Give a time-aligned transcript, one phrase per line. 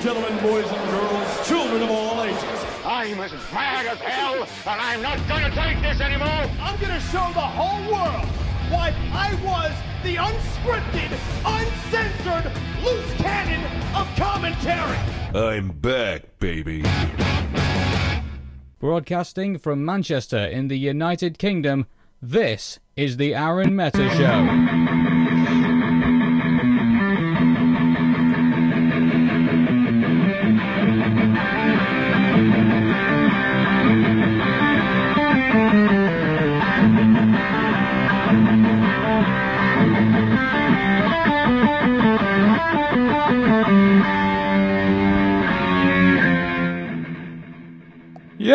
[0.00, 4.80] and gentlemen, boys and girls, children of all ages, I'm as mad as hell, and
[4.80, 6.28] I'm not gonna take this anymore!
[6.60, 8.24] I'm gonna show the whole world
[8.70, 11.12] why I was the unscripted,
[11.44, 12.50] uncensored,
[12.82, 13.62] loose cannon
[13.94, 14.96] of commentary.
[15.34, 16.82] I'm back, baby.
[18.78, 21.86] Broadcasting from Manchester in the United Kingdom,
[22.22, 24.99] this is the Arun Meta Show.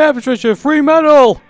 [0.06, 1.42] Yeah, Patricia, free medal!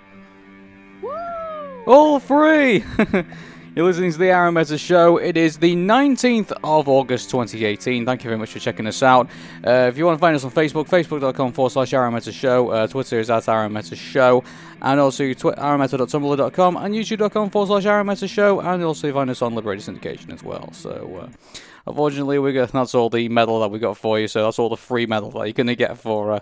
[1.86, 2.86] All free!
[3.76, 5.18] You're listening to the Arun Meta Show.
[5.18, 8.06] It is the 19th of August 2018.
[8.06, 9.28] Thank you very much for checking us out.
[9.68, 12.70] Uh, if you want to find us on Facebook, facebook.com forward slash Arun Meta Show.
[12.70, 14.42] Uh, Twitter is at Arun Meta Show.
[14.82, 18.62] And also twi- aaronmeta.tumblr.com and youtube.com forward slash Arun Meta Show.
[18.62, 20.72] And you'll also find us on Liberated Syndication as well.
[20.72, 24.30] So, uh, unfortunately, we got, that's all the medal that we got for you.
[24.30, 26.42] So, that's all the free medal that you're going to get for.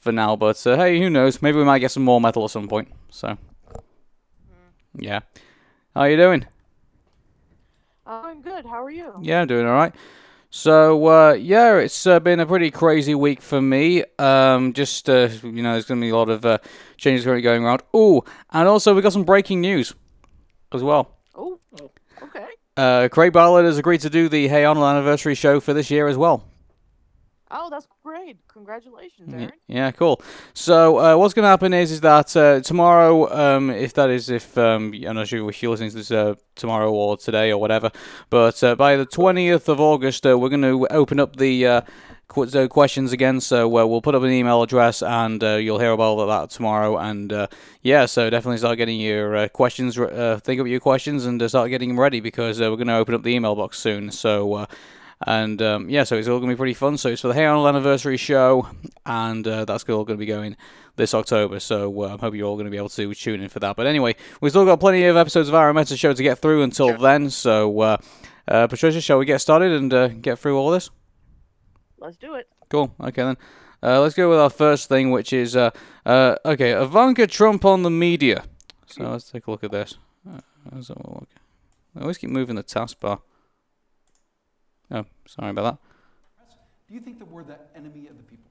[0.00, 0.34] For now.
[0.36, 1.42] But uh, hey, who knows?
[1.42, 2.88] Maybe we might get some more metal at some point.
[3.10, 3.36] So,
[4.94, 5.20] yeah.
[5.94, 6.46] How are you doing?
[8.06, 8.64] Oh, I'm good.
[8.64, 9.14] How are you?
[9.20, 9.94] Yeah, I'm doing all right.
[10.50, 14.02] So uh, yeah, it's uh, been a pretty crazy week for me.
[14.18, 16.58] Um, just uh, you know, there's going to be a lot of uh,
[16.96, 17.82] changes going around.
[17.94, 19.94] Ooh, and also we got some breaking news
[20.72, 21.18] as well.
[21.36, 21.60] Oh,
[22.20, 22.46] okay.
[22.76, 26.08] Uh, Craig Bartlett has agreed to do the Hey Arnold anniversary show for this year
[26.08, 26.44] as well.
[27.50, 28.38] Oh, that's great.
[28.48, 29.52] Congratulations, Arun.
[29.66, 30.20] Yeah, cool.
[30.54, 34.30] So uh, what's going to happen is is that uh, tomorrow, um, if that is
[34.30, 37.58] if um, I'm not sure if you're listening to this uh, tomorrow or today or
[37.58, 37.90] whatever,
[38.28, 41.66] but uh, by the 20th of August, uh, we're going to open up the.
[41.66, 41.80] Uh,
[42.30, 45.90] qu- questions again, so uh, we'll put up an email address and uh, you'll hear
[45.90, 46.96] about that tomorrow.
[46.96, 47.48] And uh,
[47.82, 51.48] yeah, so definitely start getting your uh, questions, uh, think of your questions and uh,
[51.48, 54.10] start getting them ready because uh, we're going to open up the email box soon.
[54.10, 54.66] So uh,
[55.26, 56.96] and um, yeah, so it's all going to be pretty fun.
[56.96, 58.68] So it's for the Hey Arnold anniversary show,
[59.04, 60.56] and uh, that's all going to be going
[60.96, 61.60] this October.
[61.60, 63.76] So uh, I hope you're all going to be able to tune in for that.
[63.76, 66.62] But anyway, we've still got plenty of episodes of our Meta show to get through
[66.62, 67.30] until then.
[67.30, 67.96] So uh,
[68.48, 70.90] uh, Patricia, shall we get started and uh, get through all this?
[71.98, 72.48] Let's do it.
[72.68, 72.94] Cool.
[73.00, 73.36] Okay then.
[73.82, 75.70] Uh, let's go with our first thing, which is uh,
[76.04, 78.44] uh, okay, Ivanka Trump on the media.
[78.86, 79.96] So let's take a look at this.
[80.28, 80.40] Uh,
[80.72, 81.28] let's have a look.
[81.96, 83.20] I always keep moving the taskbar.
[84.92, 85.78] Oh, sorry about that.
[86.88, 88.50] Do you think that we're the enemy of the people?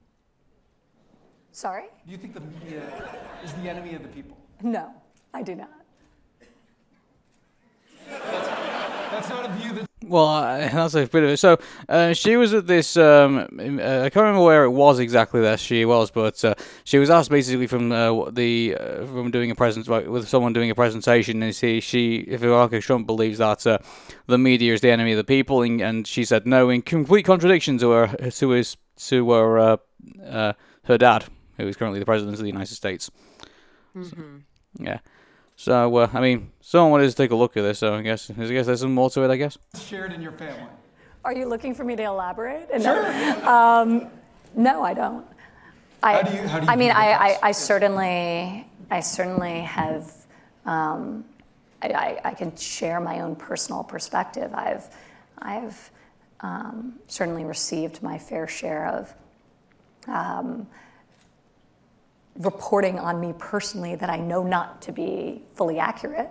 [1.52, 1.84] Sorry?
[2.06, 2.82] Do you think the media
[3.44, 4.36] is the enemy of the people?
[4.62, 4.94] No,
[5.34, 5.70] I do not.
[8.08, 11.36] That's not a view that Well, uh, that's a bit of it.
[11.36, 12.96] So uh, she was at this.
[12.96, 16.98] Um, uh, I can't remember where it was exactly that she was, but uh, she
[16.98, 20.74] was asked basically from uh, the uh, from doing a present with someone doing a
[20.74, 23.78] presentation, and see she if Ivanka Trump believes that uh,
[24.26, 27.24] the media is the enemy of the people, and, and she said no in complete
[27.24, 28.76] contradiction to her to his
[29.08, 29.76] to her uh,
[30.26, 30.52] uh,
[30.84, 31.26] her dad,
[31.58, 33.10] who is currently the president of the United States.
[34.78, 35.00] Yeah.
[35.60, 38.30] So uh, I mean, someone wanted to take a look at this, so I guess
[38.30, 39.30] I guess there's some more to it.
[39.30, 39.58] I guess.
[39.78, 40.64] shared in your family.
[41.22, 42.66] Are you looking for me to elaborate?
[42.70, 42.80] Sure.
[42.80, 44.08] No, um,
[44.56, 45.26] no I don't.
[46.02, 47.38] I, How do you- how do you I mean, I, I.
[47.42, 50.10] I certainly, I certainly have.
[50.64, 51.26] Um,
[51.82, 54.54] I, I, I can share my own personal perspective.
[54.54, 54.86] I've,
[55.40, 55.90] I've
[56.40, 59.14] um, certainly received my fair share of
[60.08, 60.66] um,
[62.40, 66.30] reporting on me personally that I know not to be fully accurate.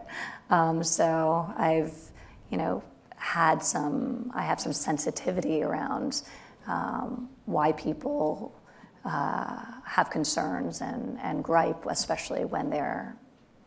[0.50, 1.94] Um, so I've,
[2.50, 2.84] you know,
[3.16, 6.24] had some, I have some sensitivity around
[6.68, 8.56] um, why people
[9.06, 13.16] uh, have concerns and, and gripe, especially when they're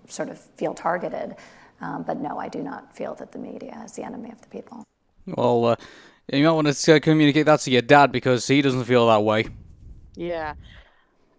[0.09, 1.37] sort of feel targeted.
[1.81, 4.49] Um, but no, I do not feel that the media is the enemy of the
[4.49, 4.85] people.
[5.27, 5.77] Well, uh,
[6.33, 9.23] you might want to uh, communicate that to your dad because he doesn't feel that
[9.23, 9.47] way.
[10.17, 10.55] Yeah.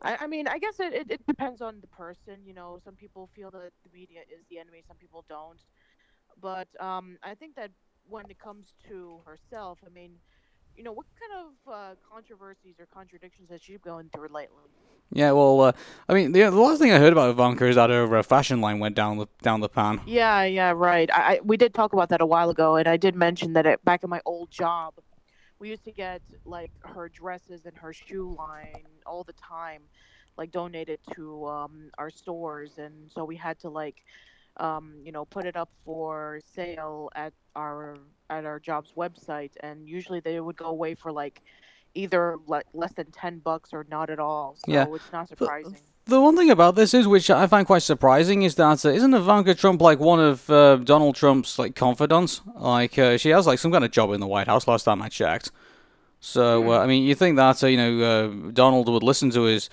[0.04, 2.38] I, I mean, I guess it, it, it depends on the person.
[2.46, 5.60] You know, some people feel that the media is the enemy, some people don't.
[6.42, 7.72] But um, I think that
[8.08, 10.14] when it comes to herself, I mean,
[10.76, 14.64] you know, what kind of uh, controversies or contradictions has she going through lately?
[15.12, 15.72] Yeah, well, uh,
[16.10, 18.62] I mean, the, the last thing I heard about Ivanka is that her uh, fashion
[18.62, 20.02] line went down the down the pan.
[20.08, 21.10] Yeah, yeah, right.
[21.14, 23.68] I, I we did talk about that a while ago, and I did mention that
[23.68, 24.96] it, back in my old job,
[25.64, 29.84] we used to get like her dresses and her shoe line all the time,
[30.38, 34.04] like donated to um, our stores, and so we had to like,
[34.58, 37.98] um, you know, put it up for sale at our
[38.30, 41.42] at our job's website, and usually they would go away for like,
[41.96, 44.58] either le- less than ten bucks or not at all.
[44.58, 44.86] So Yeah.
[44.96, 45.93] it's not surprising.
[46.06, 49.14] The one thing about this is, which I find quite surprising, is that uh, isn't
[49.14, 52.42] Ivanka Trump like one of uh, Donald Trump's like confidants?
[52.56, 54.68] Like uh, she has like some kind of job in the White House.
[54.68, 55.50] Last time I checked.
[56.20, 59.44] So uh, I mean, you think that uh, you know uh, Donald would listen to
[59.44, 59.70] his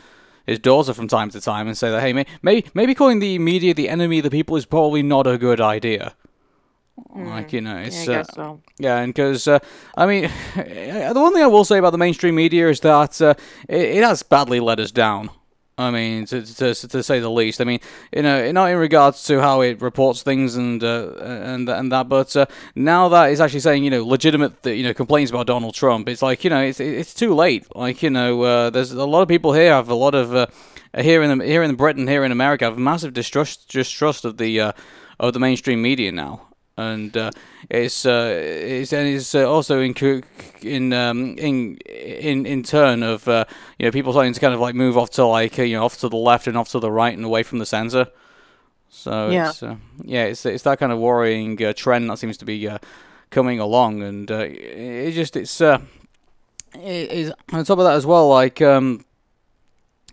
[0.46, 3.38] his daughter from time to time and say that hey, may- maybe maybe calling the
[3.40, 6.14] media the enemy of the people is probably not a good idea.
[7.14, 8.60] Like you know, Yeah, I guess so.
[8.78, 9.58] yeah, and because uh,
[9.96, 13.34] I mean, the one thing I will say about the mainstream media is that uh,
[13.68, 15.30] it, it has badly let us down.
[15.80, 17.60] I mean, to, to to say the least.
[17.60, 17.80] I mean,
[18.12, 22.08] you know, not in regards to how it reports things and uh, and and that,
[22.08, 25.74] but uh, now that it's actually saying you know legitimate you know complaints about Donald
[25.74, 27.64] Trump, it's like you know it's it's too late.
[27.74, 30.46] Like you know, uh, there's a lot of people here have a lot of uh,
[30.98, 34.60] here in the, here in Britain, here in America, have massive distrust distrust of the
[34.60, 34.72] uh,
[35.18, 36.49] of the mainstream media now
[36.80, 37.30] and uh,
[37.68, 39.94] it's uh, it's and it's uh, also in
[40.62, 43.44] in um, in in in turn of uh,
[43.78, 45.84] you know people starting to kind of like move off to like uh, you know
[45.84, 48.06] off to the left and off to the right and away from the center.
[48.88, 49.50] So Yeah.
[49.50, 52.68] it's uh, yeah, it's it's that kind of worrying uh, trend that seems to be
[52.68, 52.78] uh,
[53.30, 55.78] coming along, and uh, it, it just it's uh,
[56.74, 58.60] it's on top of that as well, like.
[58.62, 59.04] Um,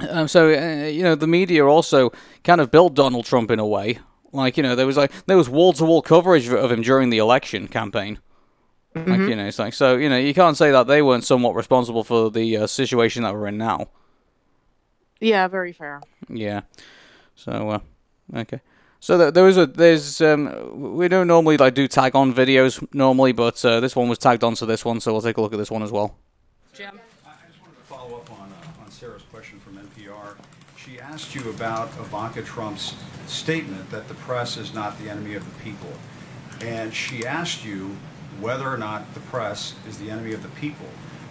[0.09, 2.11] um, so uh, you know the media also
[2.43, 3.97] kind of built Donald Trump in a way.
[4.31, 7.09] Like you know there was like there was wall to wall coverage of him during
[7.09, 8.19] the election campaign.
[8.95, 11.55] Like you know it's like so you know you can't say that they weren't somewhat
[11.55, 13.89] responsible for the uh, situation that we're in now.
[15.19, 16.01] Yeah, very fair.
[16.29, 16.61] Yeah.
[17.35, 17.79] So uh,
[18.35, 18.61] okay.
[18.99, 22.85] So th- there was a there's um we don't normally like do tag on videos
[22.93, 25.53] normally, but uh, this one was tagged onto this one, so we'll take a look
[25.53, 26.17] at this one as well.
[26.73, 26.99] Jim?
[27.25, 30.37] I just wanted to follow up on, uh, on Sarah's question from NPR.
[30.75, 32.93] She asked you about Ivanka Trump's
[33.25, 35.91] statement that the press is not the enemy of the people.
[36.61, 37.97] And she asked you
[38.39, 40.85] whether or not the press is the enemy of the people.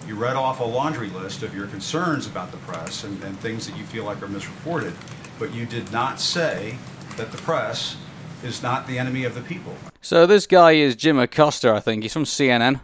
[0.05, 3.69] You read off a laundry list of your concerns about the press and, and things
[3.69, 4.93] that you feel like are misreported,
[5.39, 6.79] but you did not say
[7.17, 7.97] that the press
[8.43, 9.77] is not the enemy of the people.
[10.01, 12.03] So this guy is Jim Acosta, I think.
[12.03, 12.81] He's from CNN.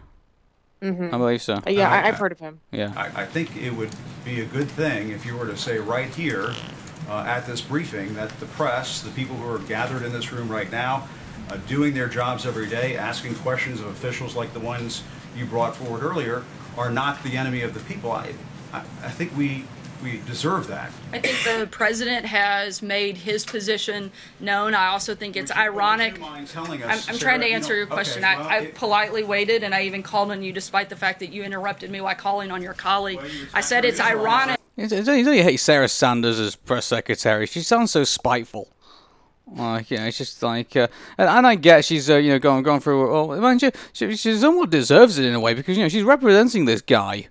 [0.81, 1.61] hmm I believe so.
[1.67, 2.61] Yeah, I, I've heard of him.
[2.71, 2.93] Yeah.
[2.97, 3.91] I, I think it would
[4.25, 6.55] be a good thing if you were to say right here
[7.09, 10.49] uh, at this briefing that the press, the people who are gathered in this room
[10.49, 11.09] right now,
[11.51, 15.03] uh, doing their jobs every day, asking questions of officials like the ones
[15.37, 16.45] you brought forward earlier,
[16.77, 18.13] are not the enemy of the people.
[18.13, 18.33] I,
[18.73, 19.65] I, I think we,
[20.03, 20.91] we deserve that.
[21.13, 24.11] I think the president has made his position
[24.41, 24.75] known.
[24.75, 26.19] I also think it's ironic.
[26.19, 28.25] You telling I'm, I'm Sarah, trying to you answer know- your question.
[28.25, 30.97] okay, well, I, I it- politely waited, and I even called on you despite the
[30.97, 33.19] fact that you interrupted me while calling on your colleague.
[33.19, 34.59] Well, you I said it's ironic.
[34.77, 37.47] It's only hate Sarah Sanders as press secretary.
[37.47, 38.69] She sounds so spiteful.
[39.55, 40.89] Like you know, it's just like, uh,
[41.19, 43.11] and, and I get she's uh, you know going going through.
[43.29, 46.05] Well, man, she, she she somewhat deserves it in a way because you know she's
[46.05, 47.29] representing this guy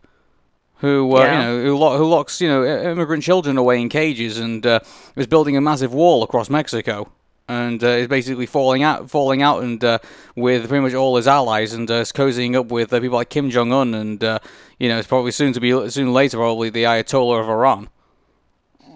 [0.77, 1.31] who uh, Yeah.
[1.31, 4.81] you know who, lo- who locks you know immigrant children away in cages and uh,
[5.15, 7.09] is building a massive wall across Mexico
[7.51, 9.99] and uh, is basically falling out falling out and uh,
[10.35, 13.29] with pretty much all his allies and uh, is cozying up with uh, people like
[13.29, 14.39] Kim Jong Un and uh,
[14.79, 17.89] you know it's probably soon to be soon later probably the Ayatollah of Iran.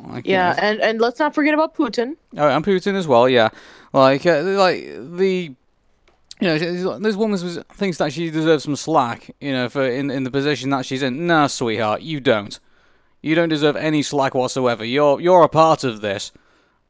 [0.07, 2.15] Like, you Yeah, know, and and let's not forget about Putin.
[2.37, 3.49] Oh, and Putin as well, yeah.
[3.93, 4.83] Like, uh, like
[5.17, 5.55] the,
[6.41, 6.57] you know,
[6.99, 10.31] this woman was- thinks that she deserves some slack, you know, for in in the
[10.31, 11.25] position that she's in.
[11.27, 12.59] Nah, sweetheart, you don't.
[13.21, 14.85] You don't deserve any slack whatsoever.
[14.85, 16.31] You're you're a part of this,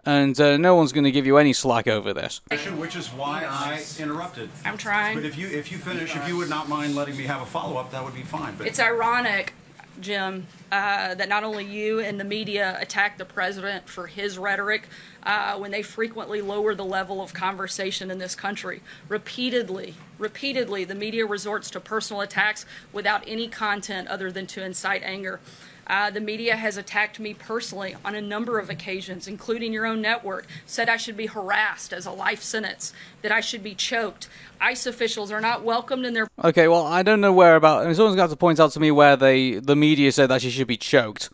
[0.05, 2.41] and uh, no one's going to give you any slack over this.
[2.49, 4.49] Which is why I interrupted.
[4.63, 5.15] I'm trying.
[5.15, 7.45] But if you if you finish, if you would not mind letting me have a
[7.45, 8.55] follow up, that would be fine.
[8.55, 9.53] But It's ironic,
[9.99, 14.87] Jim, uh, that not only you and the media attack the president for his rhetoric
[15.23, 18.81] uh, when they frequently lower the level of conversation in this country.
[19.09, 25.01] Repeatedly, repeatedly, the media resorts to personal attacks without any content other than to incite
[25.03, 25.39] anger.
[25.87, 30.01] Uh, the media has attacked me personally on a number of occasions, including your own
[30.01, 34.27] network, said I should be harassed as a life sentence, that I should be choked.
[34.59, 37.83] ICE officials are not welcomed in their Okay, well, I don't know where about.
[37.83, 40.41] I mean, someone's got to point out to me where they the media said that
[40.41, 41.29] she should be choked.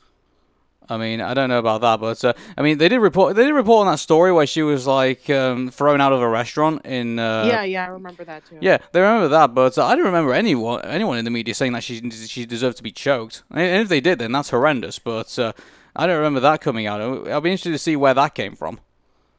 [0.89, 3.35] I mean, I don't know about that, but uh, I mean, they did report.
[3.35, 6.27] They did report on that story where she was like um, thrown out of a
[6.27, 7.17] restaurant in.
[7.17, 8.57] Uh, yeah, yeah, I remember that too.
[8.59, 11.71] Yeah, they remember that, but uh, I don't remember anyone anyone in the media saying
[11.73, 13.43] that she she deserved to be choked.
[13.51, 14.99] And if they did, then that's horrendous.
[14.99, 15.53] But uh,
[15.95, 16.99] I don't remember that coming out.
[16.99, 18.79] I'll be interested to see where that came from.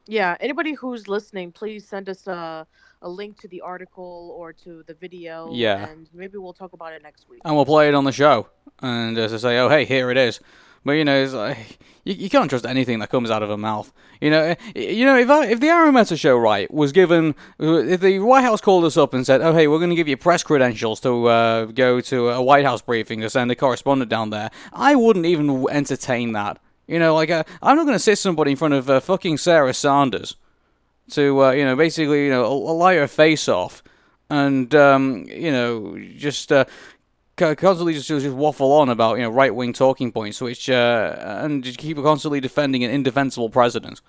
[0.06, 2.66] Yeah, anybody who's listening, please send us a,
[3.02, 5.50] a link to the article or to the video.
[5.52, 5.88] Yeah.
[5.88, 7.40] And maybe we'll talk about it next week.
[7.44, 8.48] and we'll play it on the show.
[8.80, 10.40] And as I say, oh hey, here it is.
[10.84, 13.56] But you know, it's like you, you can't trust anything that comes out of her
[13.56, 13.92] mouth.
[14.20, 18.00] You know, eh, you know if I, if the Arameta show right was given, if
[18.00, 20.16] the White House called us up and said, "Oh hey, we're going to give you
[20.16, 24.30] press credentials to uh, go to a White House briefing or send a correspondent down
[24.30, 26.58] there," I wouldn't even entertain that.
[26.86, 29.38] You know, like uh, I'm not going to sit somebody in front of uh, fucking
[29.38, 30.36] Sarah Sanders
[31.10, 33.82] to uh, you know basically you know lie her face off
[34.30, 36.64] and um, you know just uh,
[37.54, 41.62] constantly just, just waffle on about you know right wing talking points, which uh, and
[41.64, 44.00] just keep constantly defending an indefensible president.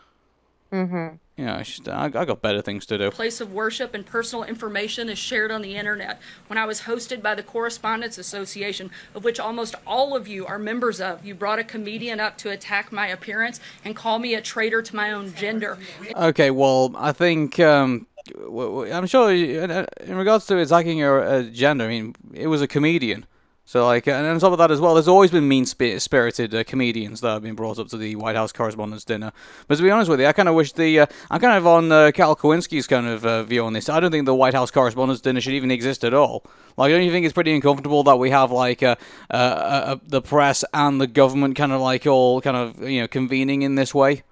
[0.71, 1.15] Mm-hmm.
[1.37, 3.09] You know, it's just, I, I got better things to do.
[3.09, 6.19] place of worship and personal information is shared on the internet.
[6.47, 10.59] When I was hosted by the Correspondents Association, of which almost all of you are
[10.59, 14.41] members of, you brought a comedian up to attack my appearance and call me a
[14.41, 15.79] traitor to my own gender.
[16.15, 21.43] Okay, well, I think um, w- w- I'm sure in regards to attacking your uh,
[21.43, 23.25] gender, I mean, it was a comedian.
[23.65, 27.21] So, like, and on top of that as well, there's always been mean-spirited uh, comedians
[27.21, 29.31] that have been brought up to the White House Correspondents' Dinner.
[29.69, 31.65] But to be honest with you, I kind of wish the uh, I'm kind of
[31.65, 33.87] on uh, Kyle Kulinski's kind of uh, view on this.
[33.87, 36.43] I don't think the White House Correspondents' Dinner should even exist at all.
[36.75, 38.97] Like, don't you think it's pretty uncomfortable that we have like uh,
[39.29, 43.61] uh, the press and the government kind of like all kind of you know convening
[43.61, 44.23] in this way?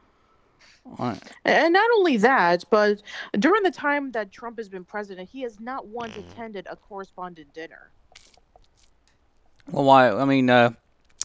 [0.86, 1.20] Right.
[1.46, 3.02] And not only that, but
[3.38, 7.54] during the time that Trump has been president, he has not once attended a correspondent
[7.54, 7.92] dinner.
[9.70, 10.10] Well, why?
[10.10, 10.72] I mean, uh,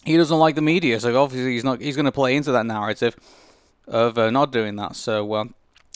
[0.05, 1.81] he doesn't like the media, so obviously he's not.
[1.81, 3.17] He's going to play into that narrative
[3.87, 4.95] of uh, not doing that.
[4.95, 5.45] So uh,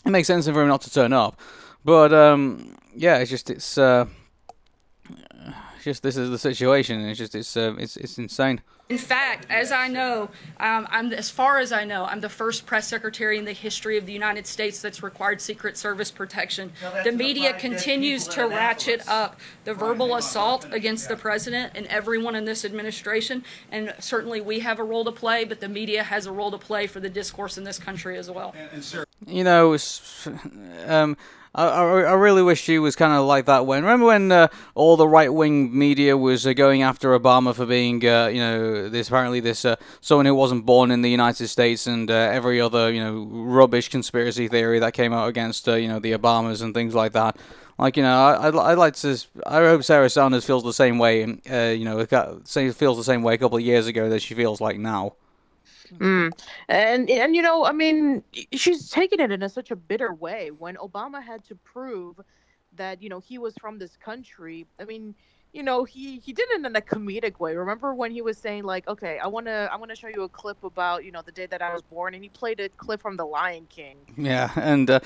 [0.05, 1.39] it makes sense for him not to turn up.
[1.85, 4.07] But um, yeah, it's just it's uh,
[5.77, 7.01] it's just this is the situation.
[7.01, 8.63] It's just it's uh, it's it's insane.
[8.91, 12.67] In fact, as I know, um, I'm as far as I know, I'm the first
[12.67, 16.73] press secretary in the history of the United States that's required Secret Service protection.
[17.05, 22.45] The media continues to ratchet up the verbal assault against the president and everyone in
[22.45, 26.33] this administration, and certainly we have a role to play, but the media has a
[26.33, 28.53] role to play for the discourse in this country as well.
[29.25, 29.77] You know,
[30.87, 31.17] um,
[31.53, 33.83] I, I, really wish she was kind of like that when.
[33.83, 38.07] Remember when uh, all the right wing media was uh, going after Obama for being,
[38.07, 41.89] uh, you know, this apparently this uh, someone who wasn't born in the United States
[41.89, 45.89] and uh, every other, you know, rubbish conspiracy theory that came out against, uh, you
[45.89, 47.37] know, the Obamas and things like that.
[47.81, 49.19] Like you know, I I'd, I'd like to.
[49.47, 51.21] I hope Sarah Sanders feels the same way.
[51.21, 54.79] You know, feels the same way a couple of years ago that she feels like
[54.79, 55.15] now.
[55.99, 56.33] Mm.
[56.69, 60.51] And and you know, I mean, she's taken it in a, such a bitter way.
[60.51, 62.21] When Obama had to prove
[62.77, 65.15] that you know he was from this country, I mean,
[65.53, 67.57] you know, he he did it in a comedic way.
[67.57, 70.23] Remember when he was saying like, "Okay, I want to I want to show you
[70.23, 72.69] a clip about you know the day that I was born," and he played a
[72.69, 73.97] clip from The Lion King.
[74.17, 75.01] Yeah, and uh,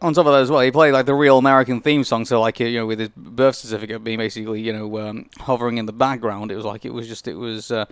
[0.00, 2.24] on top of that as well, he played like the real American theme song.
[2.24, 5.84] So like you know, with his birth certificate being basically you know um, hovering in
[5.84, 7.84] the background, it was like it was just it was uh,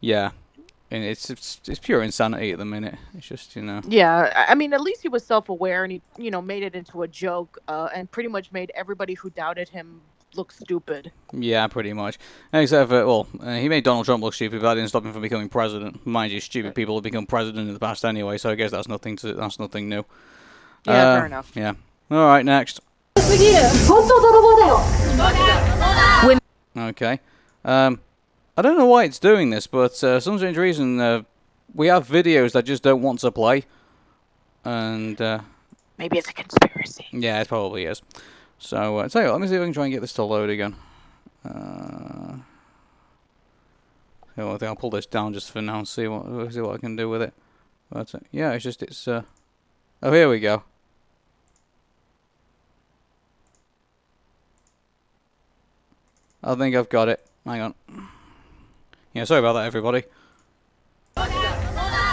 [0.00, 0.30] yeah
[0.90, 2.96] and it's, it's it's pure insanity at the minute.
[3.14, 3.80] It's just you know.
[3.86, 7.02] Yeah, I mean, at least he was self-aware and he you know made it into
[7.02, 10.00] a joke, uh, and pretty much made everybody who doubted him
[10.34, 11.12] look stupid.
[11.32, 12.18] Yeah, pretty much.
[12.52, 15.12] Except for well, uh, he made Donald Trump look stupid, but that didn't stop him
[15.12, 16.06] from becoming president.
[16.06, 18.88] Mind you, stupid people have become president in the past anyway, so I guess that's
[18.88, 20.04] nothing to that's nothing new.
[20.86, 21.52] Yeah, uh, fair enough.
[21.54, 21.74] Yeah.
[22.10, 22.80] All right, next.
[26.76, 27.20] Okay.
[27.64, 28.00] Um,
[28.58, 31.22] I don't know why it's doing this, but uh, some strange reason uh,
[31.76, 33.66] we have videos that just don't want to play,
[34.64, 35.42] and uh,
[35.96, 37.06] maybe it's a conspiracy.
[37.12, 38.02] Yeah, it probably is.
[38.58, 40.12] So uh, tell you what, let me see if I can try and get this
[40.14, 40.74] to load again.
[41.48, 42.38] Uh,
[44.36, 46.78] I think I'll pull this down just for now and see what see what I
[46.78, 47.34] can do with it.
[47.90, 49.06] But uh, yeah, it's just it's.
[49.06, 49.22] Uh,
[50.02, 50.64] oh, here we go.
[56.42, 57.24] I think I've got it.
[57.46, 57.74] Hang on.
[59.12, 60.04] Yeah, sorry about that, everybody.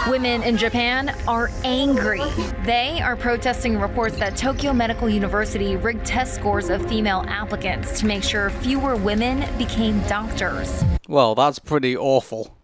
[0.08, 2.22] Women in Japan are angry.
[2.64, 8.06] They are protesting reports that Tokyo Medical University rigged test scores of female applicants to
[8.06, 10.84] make sure fewer women became doctors.
[11.08, 12.56] Well, that's pretty awful.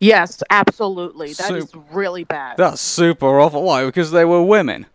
[0.00, 1.34] Yes, absolutely.
[1.34, 2.56] That is Sup- really bad.
[2.56, 3.62] That's super awful.
[3.62, 3.84] Why?
[3.84, 4.86] Because they were women.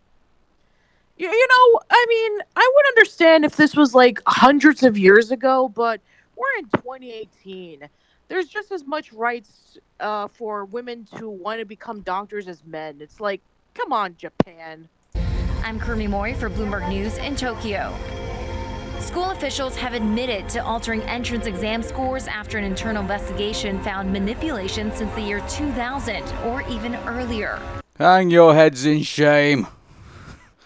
[1.17, 5.29] You, you know, I mean, I would understand if this was like hundreds of years
[5.29, 6.01] ago, but
[6.35, 7.87] we're in 2018.
[8.33, 12.97] There's just as much rights uh, for women to want to become doctors as men.
[12.99, 13.41] It's like,
[13.75, 14.89] come on, Japan.
[15.63, 17.93] I'm Kurumi Mori for Bloomberg News in Tokyo.
[18.99, 24.91] School officials have admitted to altering entrance exam scores after an internal investigation found manipulation
[24.95, 27.61] since the year 2000 or even earlier.
[27.99, 29.67] Hang your heads in shame.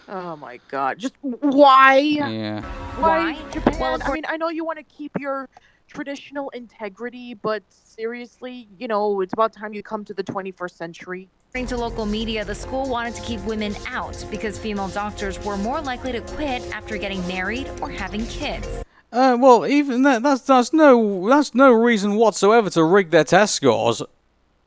[0.07, 0.99] Oh my god.
[0.99, 1.97] Just why?
[1.97, 2.61] Yeah.
[2.97, 3.51] Why, Why?
[3.51, 3.77] Japan?
[3.77, 5.49] Well, I mean, I know you want to keep your
[5.87, 11.29] traditional integrity, but seriously, you know, it's about time you come to the 21st century.
[11.49, 15.57] According to local media, the school wanted to keep women out because female doctors were
[15.57, 18.67] more likely to quit after getting married or having kids.
[19.11, 23.55] Uh, well, even that, that's that's no that's no reason whatsoever to rig their test
[23.55, 24.01] scores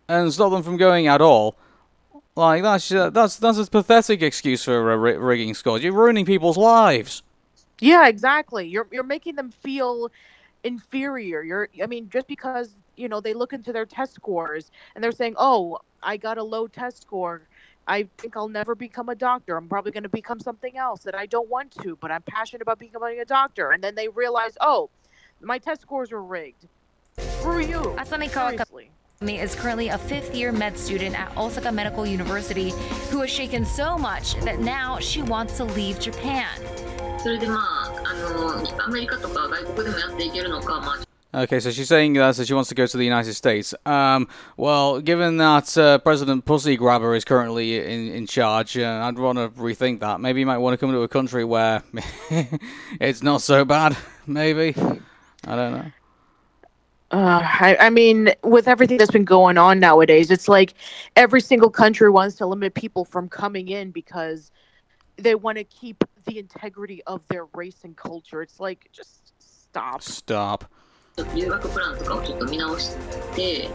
[0.08, 1.56] and stop them from going at all.
[2.34, 5.84] Like that's uh, that's that's a pathetic excuse for uh, rigging scores.
[5.84, 7.22] You're ruining people's lives.
[7.80, 8.66] Yeah, exactly.
[8.66, 10.10] You're you're making them feel
[10.64, 11.42] inferior.
[11.42, 15.12] You're I mean, just because, you know, they look into their test scores and they're
[15.12, 17.42] saying, "Oh, I got a low test score.
[17.86, 19.56] I think I'll never become a doctor.
[19.56, 22.62] I'm probably going to become something else that I don't want to, but I'm passionate
[22.62, 24.90] about becoming a doctor." And then they realize, "Oh,
[25.40, 26.68] my test scores were rigged."
[27.18, 27.80] Screw you.
[27.98, 28.28] Asami.
[28.30, 28.90] Kawakami
[29.42, 32.70] is currently a fifth year med student at Osaka Medical University
[33.10, 36.48] who has shaken so much that now she wants to leave Japan.
[37.22, 40.98] それでまあ、あの、アメリカとか外国でもやっていけるのか、まあ、
[41.32, 43.72] Okay, so she's saying uh, that she wants to go to the United States.
[43.86, 49.16] Um, well, given that uh, President Pussy Grabber is currently in, in charge, uh, I'd
[49.16, 50.20] want to rethink that.
[50.20, 51.84] Maybe you might want to come to a country where
[53.00, 53.96] it's not so bad,
[54.26, 54.74] maybe.
[55.46, 55.92] I don't know.
[57.12, 60.74] Uh, I, I, mean, with everything that's been going on nowadays, it's like
[61.14, 64.50] every single country wants to limit people from coming in because
[65.16, 68.41] they want to keep the integrity of their race and culture.
[68.41, 70.01] It's like, just stop.
[70.01, 70.65] Stop.
[71.33, 72.97] 留学プランとかをちょっと見直し
[73.35, 73.69] て、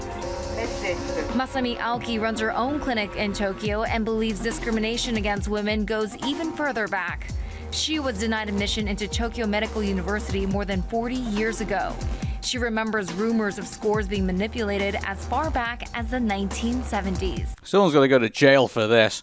[1.35, 6.52] Masami Aoki runs her own clinic in Tokyo and believes discrimination against women goes even
[6.52, 7.28] further back.
[7.70, 11.94] She was denied admission into Tokyo Medical University more than 40 years ago.
[12.42, 17.54] She remembers rumors of scores being manipulated as far back as the 1970s.
[17.62, 19.23] Someone's got to go to jail for this.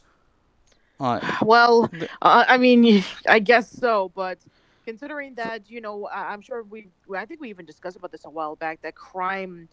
[0.98, 4.38] Like, Well, uh, I mean, I guess so, but
[4.84, 8.30] considering that, you know, I'm sure we, I think we even discussed about this a
[8.30, 9.68] while back, that crime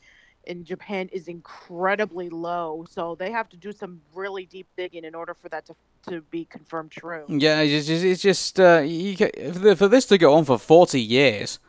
[0.45, 2.85] in Japan is incredibly low.
[2.89, 5.75] So they have to do some really deep digging in order for that to,
[6.09, 7.25] to be confirmed true.
[7.27, 9.29] Yeah, it's just, it's just uh, you ca
[9.75, 11.59] for this to go on for forty years,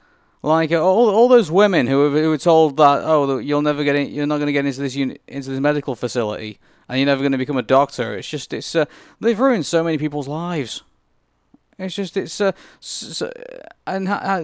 [0.42, 3.84] like uh, all all those women who were, who were told that oh you'll never
[3.84, 6.58] get in, you're not going to get into this uni- into this medical facility
[6.90, 8.14] and you're never going to become a doctor.
[8.18, 8.84] It's just it's uh,
[9.20, 10.82] they've ruined so many people's lives.
[11.78, 13.32] It's just it's uh, s- s-
[13.86, 14.42] and ha-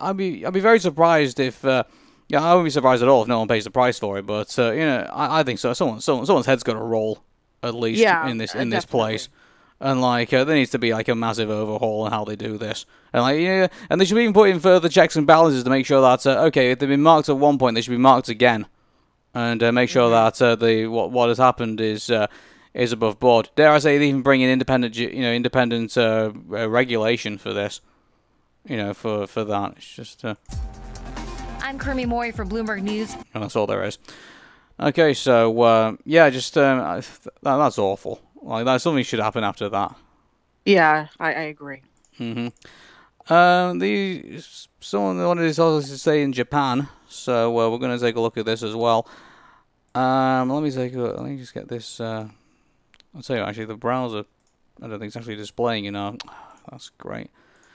[0.00, 1.64] I'd be I'd be very surprised if.
[1.64, 1.84] Uh,
[2.28, 4.24] yeah, I wouldn't be surprised at all if no one pays the price for it.
[4.26, 5.74] But uh, you know, I, I think so.
[5.74, 7.22] Someone, someone, someone's head's got to roll
[7.62, 9.28] at least Yeah, in this uh, in this place.
[9.80, 12.56] And like, uh, there needs to be like a massive overhaul on how they do
[12.56, 12.86] this.
[13.12, 15.84] And like, yeah, and they should even put in further checks and balances to make
[15.84, 18.28] sure that uh, okay, if they've been marked at one point, they should be marked
[18.30, 18.66] again,
[19.34, 22.26] and uh, make sure that uh, the what what has happened is uh,
[22.74, 23.50] is above board.
[23.56, 27.80] Dare I say, even bring in independent, you know, independent uh, uh, regulation for this.
[28.68, 30.24] You know, for for that, it's just.
[30.24, 30.34] Uh,
[31.60, 33.14] I'm Kurumi Mori for Bloomberg News.
[33.34, 33.98] and that's all there is.
[34.80, 38.20] Okay, so uh, yeah, just um, that, that's awful.
[38.42, 39.94] Like that, something should happen after that.
[40.64, 41.82] Yeah, I, I agree.
[42.18, 42.48] hmm
[43.28, 44.40] Um, the
[44.80, 48.20] someone wanted this also to say in Japan, so uh, we're going to take a
[48.20, 49.06] look at this as well.
[49.94, 52.00] Um, let me take a let me just get this.
[52.00, 52.28] Uh,
[53.14, 54.24] I'll tell you actually, the browser.
[54.80, 55.84] I don't think it's actually displaying.
[55.84, 56.16] You know,
[56.70, 57.30] that's great.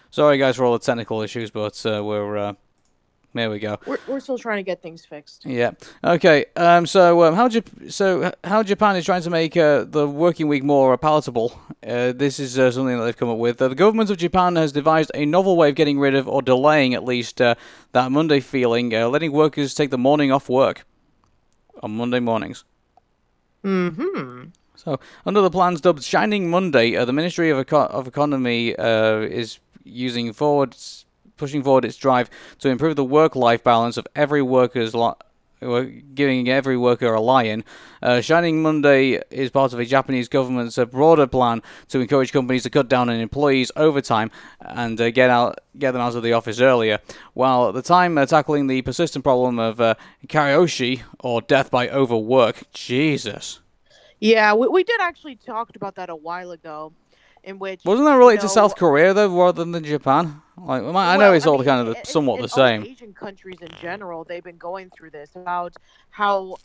[0.10, 2.54] Sorry guys for all the technical issues, but uh, we're uh,
[3.38, 3.50] there.
[3.50, 3.80] We go.
[3.86, 5.46] We're, we're still trying to get things fixed.
[5.46, 5.72] Yeah.
[6.04, 6.46] Okay.
[6.56, 6.86] Um.
[6.86, 10.64] So, um, how Jap- so how Japan is trying to make uh, the working week
[10.64, 11.60] more uh, palatable?
[11.86, 13.62] Uh, this is uh, something that they've come up with.
[13.62, 16.42] Uh, the government of Japan has devised a novel way of getting rid of or
[16.42, 17.56] delaying at least uh,
[17.94, 20.86] that Monday feeling, uh, letting workers take the morning off work
[21.82, 22.66] on Monday mornings.
[23.64, 24.50] Mm-hmm.
[24.76, 29.20] So, under the plans dubbed Shining Monday, uh, the Ministry of, Eco- of Economy uh,
[29.20, 30.76] is using forward,
[31.38, 35.14] pushing forward its drive to improve the work-life balance of every worker's li-
[35.62, 37.64] uh, giving every worker a lion.
[38.02, 42.70] Uh, Shining Monday is part of a Japanese government's broader plan to encourage companies to
[42.70, 44.30] cut down on employees' overtime
[44.62, 47.00] and uh, get out get them out of the office earlier,
[47.34, 49.96] while at the time uh, tackling the persistent problem of uh,
[51.20, 52.72] or death by overwork.
[52.72, 53.60] Jesus.
[54.20, 56.94] Yeah, we, we did actually talked about that a while ago,
[57.48, 60.42] in which Wasn't that related you to South Korea though, rather than Japan?
[60.58, 62.84] Like, I I know Well, it's all mean, kind of the, somewhat the same.
[62.84, 65.74] Asian countries in general, they've been going through this about
[66.10, 66.58] how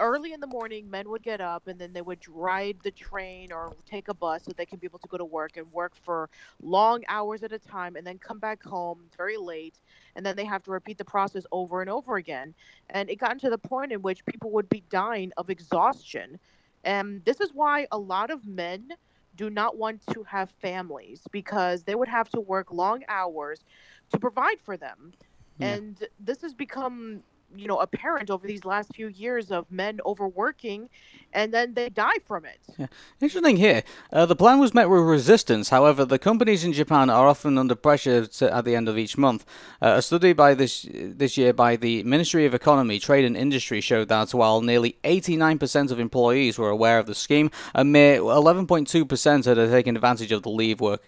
[0.00, 3.50] early in the morning men would get up and then they would ride the train
[3.50, 5.92] or take a bus so they can be able to go to work and work
[6.04, 6.28] for
[6.62, 9.74] long hours at a time and then come back home very late
[10.14, 12.54] and then they have to repeat the process over and over again
[12.90, 16.38] and it got to the point in which people would be dying of exhaustion
[16.84, 18.92] and this is why a lot of men
[19.38, 23.64] do not want to have families because they would have to work long hours
[24.12, 25.14] to provide for them.
[25.58, 25.76] Yeah.
[25.76, 27.24] and this has become
[27.56, 30.88] you know apparent over these last few years of men overworking
[31.32, 32.86] and then they die from it Yeah.
[33.20, 33.82] Interesting here.
[34.12, 35.68] Uh, the plan was met with resistance.
[35.70, 39.18] However, the companies in Japan are often under pressure to, at the end of each
[39.18, 39.44] month.
[39.82, 43.80] Uh, a study by this this year by the Ministry of Economy, Trade and Industry
[43.80, 49.44] showed that while nearly 89% of employees were aware of the scheme, a mere 11.2%
[49.44, 51.02] had taken advantage of the leave work,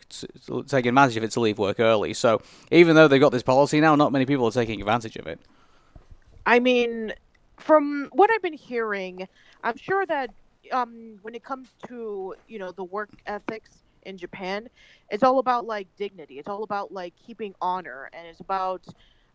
[0.66, 2.12] taken advantage of it to leave work early.
[2.14, 5.26] So even though they've got this policy now, not many people are taking advantage of
[5.26, 5.40] it.
[6.46, 7.12] I mean,
[7.58, 9.28] from what I've been hearing,
[9.62, 10.30] I'm sure that
[10.72, 14.68] um, when it comes to you know the work ethics in Japan,
[15.10, 16.38] it's all about like dignity.
[16.38, 18.84] It's all about like keeping honor, and it's about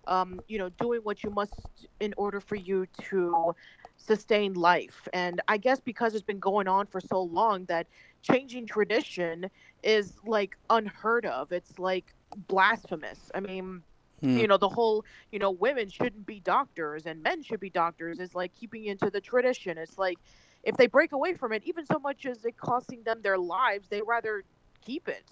[0.08, 1.54] um, you know doing what you must
[2.00, 3.56] in order for you to
[3.98, 5.08] sustain life.
[5.14, 7.88] And I guess because it's been going on for so long that
[8.22, 9.50] changing tradition
[9.84, 11.52] is like unheard of.
[11.52, 12.14] It's like
[12.48, 13.32] blasphemous.
[13.34, 13.84] I mean
[14.22, 14.38] Hmm.
[14.38, 18.20] you know the whole you know women shouldn't be doctors and men should be doctors
[18.20, 20.18] is like keeping into the tradition it's like
[20.64, 23.88] if they break away from it even so much as it costing them their lives
[23.90, 24.44] they rather
[24.86, 25.26] keep it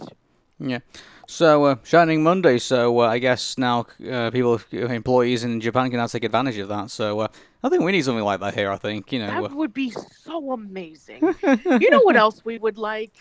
[0.59, 0.79] Yeah.
[1.27, 2.57] So, uh, Shining Monday.
[2.59, 6.69] So, uh, I guess now uh, people, employees in Japan can now take advantage of
[6.69, 6.91] that.
[6.91, 7.27] So, uh,
[7.63, 8.71] I think we need something like that here.
[8.71, 9.27] I think you know.
[9.27, 11.33] that uh, would be so amazing
[11.79, 13.15] you know what else we would like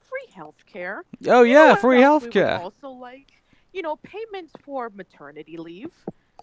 [0.00, 2.58] free health care Oh yeah, free else we would healthcare.
[2.60, 3.37] also like
[3.72, 5.92] you know payments for maternity leave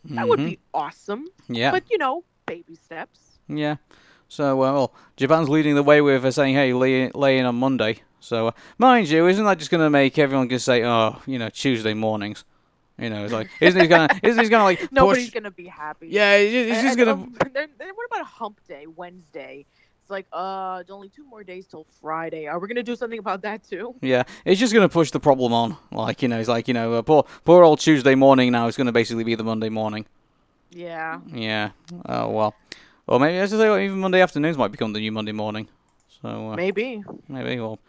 [0.05, 0.45] that would Mhm.
[0.51, 1.71] be awesome Yeah.
[1.71, 3.75] but you know baby steps Yeah.
[4.27, 7.55] So, uh, well, Japan's leading the way with uh, saying, "Hey, lay, lay in on
[7.55, 11.21] Monday." So, uh, mind you, isn't that just going to make everyone just say, "Oh,
[11.27, 12.43] you know, Tuesday mornings"?
[12.97, 15.33] You know, it's like, isn't he gonna, isn't he gonna like nobody's push?
[15.35, 18.05] gonna be happy Yeah, he's just- he's And- just and, gonna- um, then, then what
[18.07, 19.65] about a hump day wednesday
[20.05, 23.17] it's like uh it's only two more days till friday are we gonna do something
[23.17, 25.77] about that too Yeah, it's just going to push the problem on.
[25.91, 28.77] Like, you know, it's like, you know, uh, poor, poor old Tuesday morning now is
[28.77, 30.05] going to basically be the Monday morning.
[30.69, 31.71] yeah Yeah.
[32.07, 32.53] Oh well.
[33.07, 35.67] Or maybe as I say, even Monday afternoons might become the new Monday morning.
[36.21, 37.59] So uh, maybe maybe.
[37.59, 37.79] Well,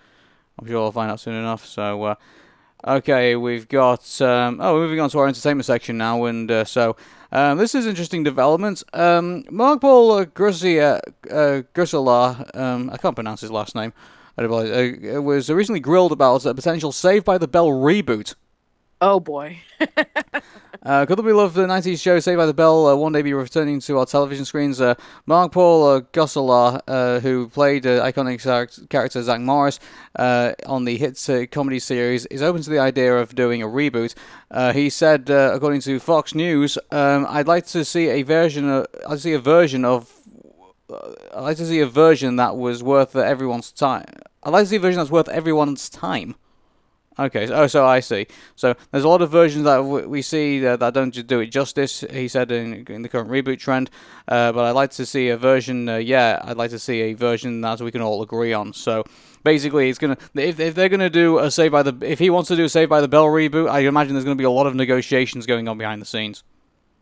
[0.58, 1.66] I'm sure I'll find out soon enough.
[1.66, 2.14] So uh,
[2.84, 4.20] okay, we've got.
[4.20, 6.96] Um, oh, moving on to our entertainment section now, and uh, so.
[7.32, 8.84] Um, this is interesting development.
[8.92, 10.26] Um, Mark Paul uh, uh,
[11.74, 13.92] Grusela, um, I can't pronounce his last name.
[14.38, 18.36] I don't know, uh, was recently grilled about a potential Saved by the Bell reboot.
[19.00, 19.58] Oh boy
[20.86, 23.34] Uh, could we love the 90s show Saved by the Bell uh, one day be
[23.34, 24.80] returning to our television screens?
[24.80, 24.94] Uh,
[25.26, 29.80] Mark Paul uh, Gosselaar, uh, who played uh, iconic character Zach Morris
[30.16, 33.66] uh, on the hit uh, comedy series, is open to the idea of doing a
[33.66, 34.14] reboot.
[34.74, 38.68] He said, according to Fox News, um, "I'd like to see a version.
[38.68, 40.12] Of, I'd see a version of.
[41.34, 44.06] I'd like to see a version that was worth everyone's time.
[44.44, 46.36] I'd like to see a version that's worth everyone's time."
[47.18, 48.26] Okay, so, oh, so I see.
[48.56, 51.46] So there's a lot of versions that w- we see that, that don't do it
[51.46, 52.04] justice.
[52.10, 53.88] He said in, in the current reboot trend,
[54.28, 55.88] uh, but I'd like to see a version.
[55.88, 58.74] Uh, yeah, I'd like to see a version that we can all agree on.
[58.74, 59.02] So
[59.44, 62.48] basically, it's gonna if, if they're gonna do a Save by the if he wants
[62.48, 64.66] to do a Save by the Bell reboot, I imagine there's gonna be a lot
[64.66, 66.42] of negotiations going on behind the scenes.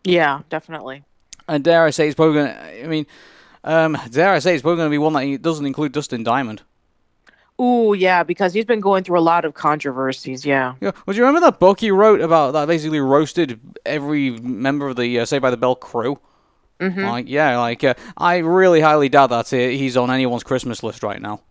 [0.04, 1.02] yeah definitely
[1.48, 2.56] And dare I say, it's probably gonna.
[2.84, 3.06] I mean,
[3.64, 6.62] um, dare I say, it's probably gonna be one that doesn't include Dustin Diamond.
[7.60, 10.44] Ooh, yeah, because he's been going through a lot of controversies.
[10.44, 10.74] Yeah.
[10.80, 10.90] Yeah.
[11.06, 14.96] Well, do you remember that book he wrote about that basically roasted every member of
[14.96, 16.18] the uh, Saved by the Bell crew?
[16.80, 17.04] Mm-hmm.
[17.04, 21.22] Like, yeah, like uh, I really highly doubt that he's on anyone's Christmas list right
[21.22, 21.42] now.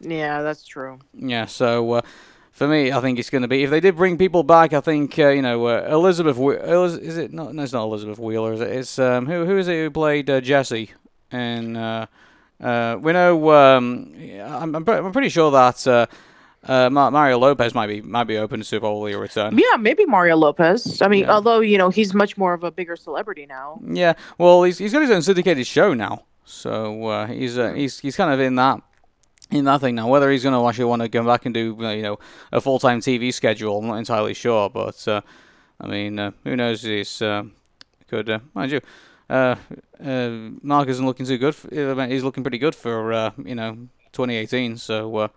[0.00, 0.98] Yeah, that's true.
[1.12, 2.02] Yeah, so uh,
[2.50, 4.72] for me, I think it's going to be if they did bring people back.
[4.72, 6.36] I think uh, you know uh, Elizabeth.
[6.38, 7.32] Whe- Eliz- is it?
[7.34, 7.54] not?
[7.54, 8.54] no, it's not Elizabeth Wheeler.
[8.54, 8.70] Is it?
[8.70, 9.44] It's um, who?
[9.44, 10.90] Who is it who played uh, Jesse?
[11.30, 11.76] And
[12.64, 13.50] uh, we know.
[13.50, 16.06] Um, I'm, I'm, pre- I'm pretty sure that uh,
[16.66, 19.56] uh, Mario Lopez might be might be open to probably a return.
[19.58, 21.02] Yeah, maybe Mario Lopez.
[21.02, 21.32] I mean, Yeah.
[21.34, 23.80] although you know he's much more of a bigger celebrity now.
[23.86, 27.98] Yeah, well, he's he's got his own syndicated show now, so uh, he's uh, he's
[28.00, 28.80] he's kind of in that
[29.50, 30.08] in that thing now.
[30.08, 32.18] Whether he's going to actually want to come back and do uh, you know
[32.50, 34.70] a full time TV schedule, I'm not entirely sure.
[34.70, 35.20] But uh,
[35.80, 36.82] I mean, uh, who knows?
[36.82, 37.44] He's uh,
[38.08, 38.80] could uh, mind you.
[39.28, 39.56] Uh,
[40.04, 40.30] uh,
[40.62, 41.54] Mark isn't looking too good.
[41.54, 44.76] For, I mean, he's looking pretty good for uh, you know 2018.
[44.76, 45.28] So uh,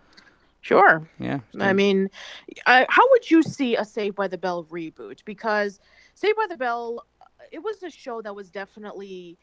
[0.60, 1.08] Sure.
[1.18, 2.08] yeah, I mean,
[2.66, 5.24] I, how would you see a Saved by the Bell reboot?
[5.24, 5.80] Because
[6.14, 7.04] Saved by the Bell,
[7.52, 9.38] it was a show that was definitely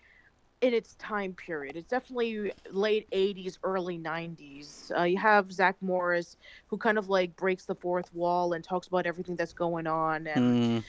[0.62, 1.76] in its time period.
[1.76, 4.92] It's definitely late 80s, early 90s.
[4.98, 8.88] Uh, you have Zach Morris, who kind of like breaks the fourth wall and talks
[8.88, 10.28] about everything that's going on.
[10.28, 10.84] And Mm,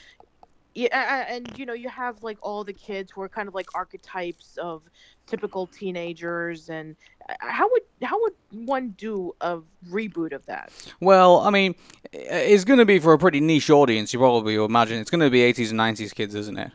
[0.77, 3.75] yeah, and you know, you have like all the kids who are kind of like
[3.75, 4.83] archetypes of
[5.27, 6.69] typical teenagers.
[6.69, 6.97] And
[7.29, 10.71] uh, how would how would one do a reboot of that?
[11.01, 11.75] Well, I mean,
[12.12, 14.12] it's going to be for a pretty niche audience.
[14.12, 16.71] You probably imagine it's going to be 80s and 90s kids, isn't it?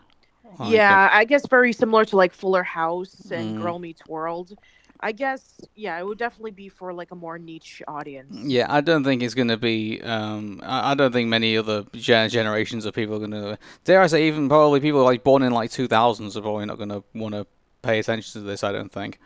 [0.66, 3.62] Yeah, I guess very similar to like Fuller House and Mm.
[3.62, 4.58] Girl Meets World.
[5.04, 8.36] I guess yeah, it would definitely be for like a more niche audience.
[8.44, 10.02] Yeah, I don't think it's going to be.
[10.02, 13.58] Um, I, I don't think many other gen- generations of people are going to.
[13.84, 16.90] Dare I say, even probably people like born in like 2000s are probably not going
[16.90, 17.48] to want to
[17.82, 18.64] pay attention to this.
[18.64, 19.20] I don't think.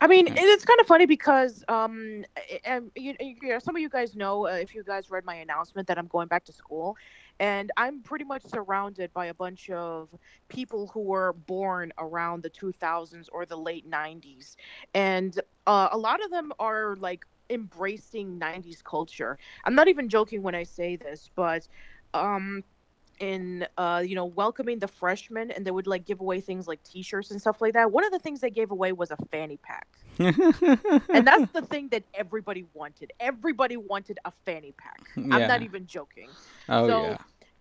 [0.00, 2.24] I mean, it's kind of funny because um,
[2.66, 5.34] um, you, you know, some of you guys know uh, if you guys read my
[5.36, 6.96] announcement that I'm going back to school,
[7.40, 10.08] and I'm pretty much surrounded by a bunch of
[10.48, 14.56] people who were born around the 2000s or the late 90s,
[14.94, 19.38] and uh, a lot of them are like embracing 90s culture.
[19.64, 21.68] I'm not even joking when I say this, but
[22.14, 22.64] um
[23.20, 26.82] in uh you know welcoming the freshmen and they would like give away things like
[26.84, 29.58] t-shirts and stuff like that one of the things they gave away was a fanny
[29.62, 29.86] pack.
[30.18, 33.12] And that's the thing that everybody wanted.
[33.20, 35.00] Everybody wanted a fanny pack.
[35.16, 36.28] I'm not even joking.
[36.68, 37.16] Oh so yeah.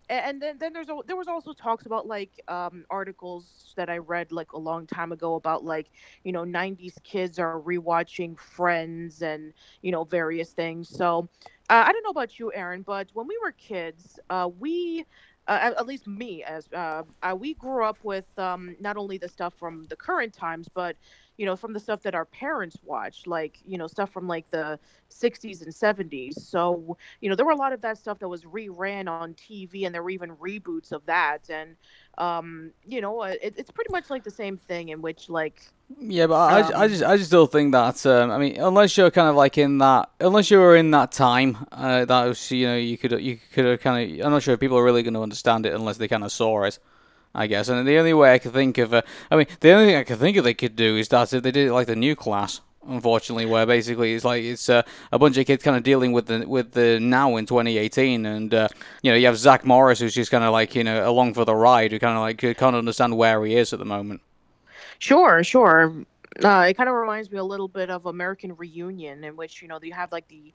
[0.10, 4.32] and then, then there's there was also talks about like um, articles that I read
[4.32, 5.90] like a long time ago about like
[6.24, 10.90] you know 90s kids are rewatching Friends and you know various things.
[10.90, 11.30] So
[11.70, 15.06] uh, I don't know about you, Arun, but when we were kids, uh, we
[15.48, 19.18] uh, at, at least me as uh, uh, we grew up with um, not only
[19.18, 20.98] the stuff from the current times, but
[21.38, 24.50] you know from the stuff that our parents watched, like you know stuff from like
[24.52, 26.36] the 60s and 70s.
[26.50, 29.86] So you know there were a lot of that stuff that was reran on TV,
[29.86, 31.76] and there were even reboots of that, and
[32.18, 35.62] um, you know uh, it, it's pretty much like the same thing in which like
[36.00, 38.98] Yeah, but I, I Um, just I just still think that um, I mean unless
[38.98, 42.52] you're kind of like in that unless you were in that time uh, that was
[42.52, 44.84] you know you could you could have kind of I'm not sure if people are
[44.84, 46.78] really going to understand it unless they kind of saw it.
[47.36, 49.88] I guess, and the only way I could think of, uh, I mean, the only
[49.88, 51.88] thing I could think of they could do is that if they did it like
[51.88, 55.78] the new class, unfortunately, where basically it's like it's uh, a bunch of kids kind
[55.78, 58.68] of dealing with the with the now in 2018, and uh,
[59.02, 61.46] you know you have Zach Morris who's just kind of like you know along for
[61.46, 64.22] the ride, who kind of like can't understand where he is at the moment.
[65.00, 65.94] Sure, sure.
[66.44, 69.68] Uh, it kind of reminds me a little bit of American Reunion, in which you
[69.68, 70.54] know you have like the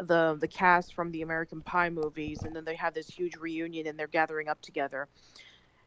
[0.00, 3.86] the the cast from the American Pie movies, and then they have this huge reunion,
[3.86, 5.08] and they're gathering up together,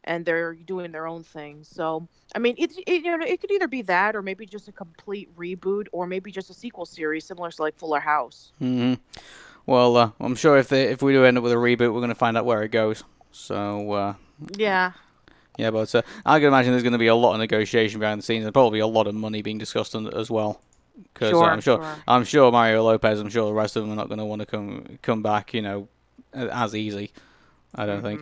[0.05, 1.63] and they're doing their own thing.
[1.63, 4.67] So, I mean, it, it you know it could either be that, or maybe just
[4.67, 8.53] a complete reboot, or maybe just a sequel series similar to like Fuller House.
[8.59, 8.93] hmm
[9.65, 11.99] Well, uh, I'm sure if they if we do end up with a reboot, we're
[11.99, 13.03] going to find out where it goes.
[13.31, 14.13] So uh,
[14.55, 14.93] Yeah.
[15.57, 18.19] yeah, but uh, I can imagine there's going to be a lot of negotiation behind
[18.19, 20.61] the scenes, and probably a lot of money being discussed on, as well.
[21.13, 21.95] Because Sure, I'm sure, sure.
[22.07, 24.39] I'm sure Mario Lopez, I'm sure the rest of them are not going to want
[24.41, 25.89] to come come back, you know,
[26.33, 27.11] as easy.
[27.73, 28.21] I don't think.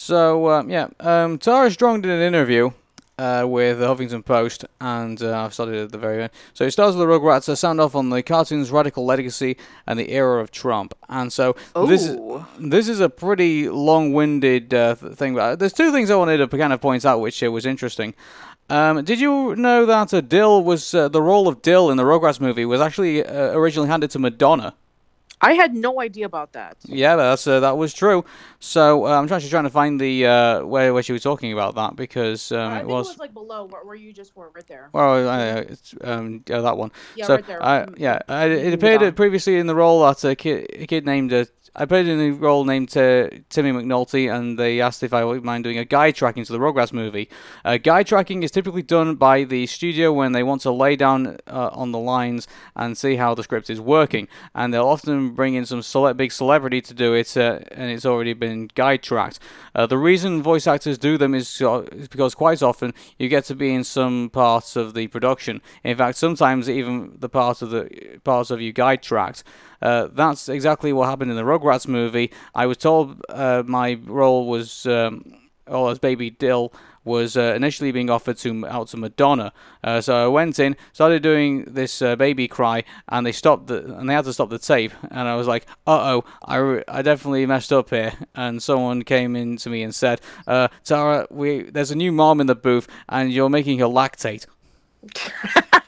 [0.00, 2.70] So um, yeah, um, Tara Strong did an interview
[3.18, 6.30] uh, with the Huffington Post, and uh, I've started at the very end.
[6.54, 7.48] So it starts with the Rugrats.
[7.48, 9.56] A sound off on the cartoon's radical legacy
[9.88, 10.94] and the era of Trump.
[11.08, 12.46] And so this is Ooh.
[12.60, 15.34] this is a pretty long-winded uh, thing.
[15.34, 18.14] But there's two things I wanted to kind of point out, which uh, was interesting.
[18.70, 22.04] Um, did you know that uh, Dill was uh, the role of Dill in the
[22.04, 24.74] Rugrats movie was actually uh, originally handed to Madonna?
[25.40, 26.76] I had no idea about that.
[26.84, 28.24] Yeah, that's uh, that was true.
[28.58, 31.76] So uh, I'm actually trying to find the uh, where where she was talking about
[31.76, 33.06] that because um, it was.
[33.06, 34.90] it was like below where, where you just were, right there.
[34.92, 36.90] Well, uh, it's, um, yeah, that one.
[37.14, 37.62] Yeah, so, right there.
[37.62, 41.06] I, Mm, yeah, it mm, appeared previously in the role that a kid, a kid
[41.06, 41.32] named.
[41.74, 45.44] I played in a role named uh, Timmy McNulty, and they asked if I would
[45.44, 47.28] mind doing a guide tracking to the Rugrats movie.
[47.64, 51.38] Uh, guide tracking is typically done by the studio when they want to lay down
[51.46, 55.54] uh, on the lines and see how the script is working, and they'll often bring
[55.54, 55.82] in some
[56.16, 59.38] big celebrity to do it, uh, and it's already been guide tracked.
[59.74, 63.44] Uh, the reason voice actors do them is, uh, is because quite often you get
[63.44, 65.60] to be in some parts of the production.
[65.84, 69.44] In fact, sometimes even the of the parts of you guide tracked.
[69.80, 72.30] Uh, that's exactly what happened in the Rugrats movie.
[72.54, 75.34] I was told uh, my role was, um,
[75.66, 76.72] well, as Baby Dill,
[77.04, 79.52] was uh, initially being offered to out to Madonna.
[79.82, 83.96] Uh, so I went in, started doing this uh, baby cry, and they stopped the
[83.98, 84.92] and they had to stop the tape.
[85.10, 89.02] And I was like, "Uh oh, I, re- I definitely messed up here." And someone
[89.02, 92.54] came in to me and said, uh, "Tara, we there's a new mom in the
[92.54, 94.46] booth, and you're making her lactate."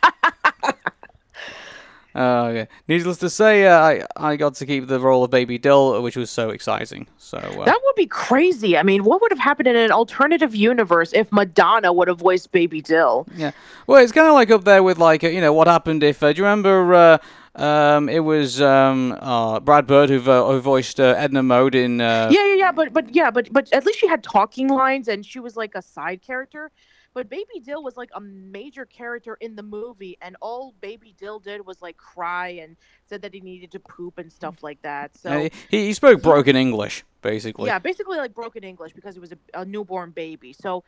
[2.14, 2.68] Uh, okay.
[2.88, 6.16] Needless to say, uh, I I got to keep the role of Baby Dill, which
[6.16, 7.07] was so exciting.
[7.18, 8.77] So uh, That would be crazy.
[8.77, 12.51] I mean, what would have happened in an alternative universe if Madonna would have voiced
[12.53, 13.27] Baby Dill?
[13.37, 13.53] yeah,
[13.87, 16.33] well, it's kind of like up there with like you know what happened if uh,
[16.33, 16.94] do you remember?
[16.94, 17.18] Uh,
[17.57, 22.01] um, it was um, uh, Brad Bird who, vo- who voiced uh, Edna Mode in.
[22.01, 22.73] Uh, yeah, yeah, yeah.
[22.73, 25.75] But but yeah, but but at least she had talking lines and she was like
[25.75, 26.70] a side character.
[27.12, 31.40] But Baby Dill was like a major character in the movie, and all Baby Dill
[31.40, 32.77] did was like cry and
[33.09, 35.16] said that he needed to poop and stuff like that.
[35.16, 37.66] So Uh, he, he spoke broken English, basically.
[37.66, 40.53] yeah, basically like broken English because he was a, a newborn baby.
[40.53, 40.85] So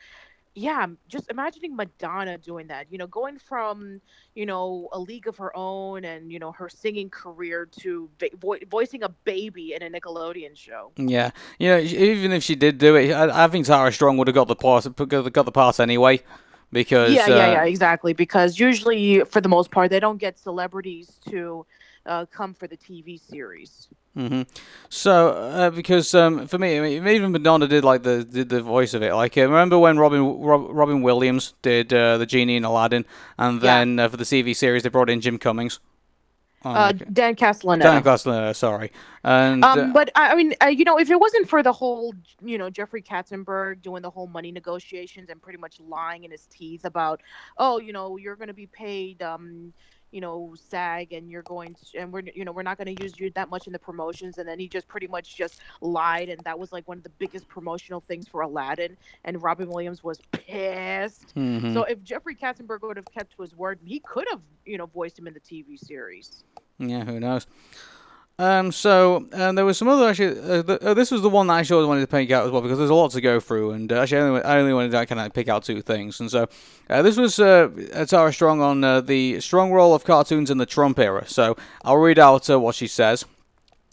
[0.55, 2.87] yeah, just imagining Madonna doing that.
[2.91, 4.01] You know, going from
[4.35, 8.11] you know a league of her own and you know her singing career to
[8.41, 10.93] vo- voicing a baby in a Nickelodeon show.
[10.97, 14.29] Yeah, you know, even if she did do it, I, I think Tara Strong would
[14.29, 16.21] have got the part, got the part anyway,
[16.71, 18.13] because yeah, uh, yeah, yeah, exactly.
[18.13, 21.65] Because usually, for the most part, they don't get celebrities to
[22.05, 23.89] uh, come for the TV series.
[24.15, 24.43] Hmm
[24.91, 28.61] So, uh, because um, for me, I mean, even Madonna did like the did the
[28.63, 29.15] voice of it.
[29.15, 33.07] Like, uh, remember when Robin Rob, Robin Williams did uh, the genie in Aladdin,
[33.39, 33.61] and Yeah.
[33.63, 35.81] then uh, for the TV series they brought in Jim Cummings.
[36.65, 37.07] Oh, uh, okay.
[37.13, 37.81] Dan Castellaneta.
[37.83, 38.93] Dan Castellaneta, sorry.
[39.25, 41.73] And Um, uh, but I I mean, uh, you know, if it wasn't for the
[41.73, 46.31] whole, you know, Jeffrey Katzenberg doing the whole money negotiations and pretty much lying in
[46.31, 47.23] his teeth about,
[47.59, 49.73] oh, you know, you're going to be paid, um,
[50.13, 53.03] you know, SAG, and you're going to, and we're, you know, we're not going to
[53.03, 56.29] use you that much in the promotions, and then he just pretty much just lied,
[56.29, 60.05] and that was like one of the biggest promotional things for Aladdin, and Robin Williams
[60.05, 61.35] was pissed.
[61.35, 61.73] Mhm.
[61.73, 64.87] So if Jeffrey Katzenberg would have kept to his word, he could have, you know,
[64.87, 66.45] voiced him in the TV series.
[66.79, 67.47] Yeah, who knows?
[68.39, 70.41] Um, so um, there was some other actually.
[70.41, 72.51] Uh, the, uh, this was the one that I actually wanted to pick out as
[72.51, 74.73] well because there's a lot to go through, and uh, actually I only, I only
[74.73, 76.19] wanted to kind of pick out two things.
[76.19, 76.49] And so
[76.89, 77.69] uh, this was uh,
[78.09, 81.25] Tara Strong on uh, the strong role of cartoons in the Trump era.
[81.27, 83.25] So I'll read out what she says.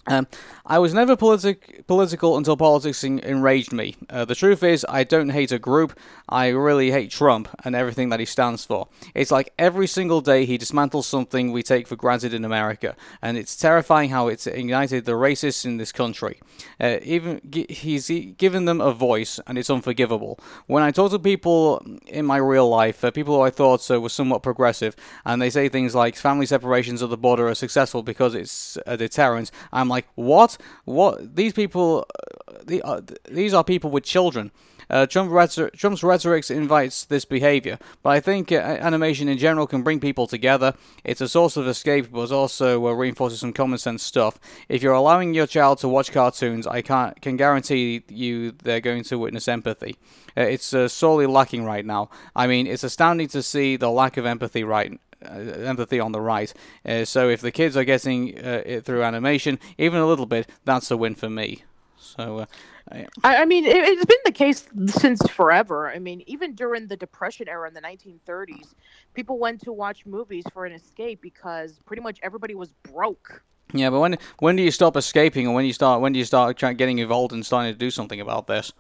[0.10, 0.28] Um,
[0.66, 3.96] I was never politic- political until politics en- enraged me.
[4.10, 5.98] Uh, the truth is, I don't hate a group.
[6.28, 8.88] I really hate Trump and everything that he stands for.
[9.16, 13.38] It's like every single day he dismantles something we take for granted in America, and
[13.38, 16.40] it's terrifying how it's ignited the racists in this country.
[16.80, 20.40] Uh, even gi- he's given them a voice, and it's unforgivable.
[20.68, 24.02] When I talk to people in my real life, uh, people who I thought uh,
[24.02, 24.96] were somewhat progressive,
[25.26, 28.98] and they say things like family separations at the border are successful because it's a
[28.98, 30.58] deterrent, I'm like, what?
[30.86, 31.36] What?
[31.36, 32.06] These people,
[32.48, 34.52] uh, the, uh, these are people with children.
[34.90, 39.68] Uh, Trump rhetor- Trump's rhetoric invites this behavior, but I think uh, animation in general
[39.68, 40.74] can bring people together.
[41.04, 44.40] It's a source of escape, but also uh, reinforces some common sense stuff.
[44.68, 49.04] If you're allowing your child to watch cartoons, I can't, can guarantee you they're going
[49.04, 49.96] to witness empathy.
[50.36, 52.10] Uh, it's uh, sorely lacking right now.
[52.36, 56.54] I mean, it's astounding to see the lack of empathy right empathy on the right.
[56.86, 60.50] Uh, so if the kids are getting uh, it through animation, even a little bit,
[60.66, 61.64] that's a win for me.
[61.98, 62.40] So.
[62.40, 62.46] Uh,
[62.92, 65.92] I- I, mean, it, it's been the case since forever.
[65.92, 68.74] I mean, even during the Depression era in the 1930s,
[69.14, 73.44] people went to watch movies for an escape because pretty much everybody was broke.
[73.72, 76.26] Yeah, but when when do you stop escaping, and when you start when do you
[76.26, 78.74] start trying, getting involved and starting to do something about this?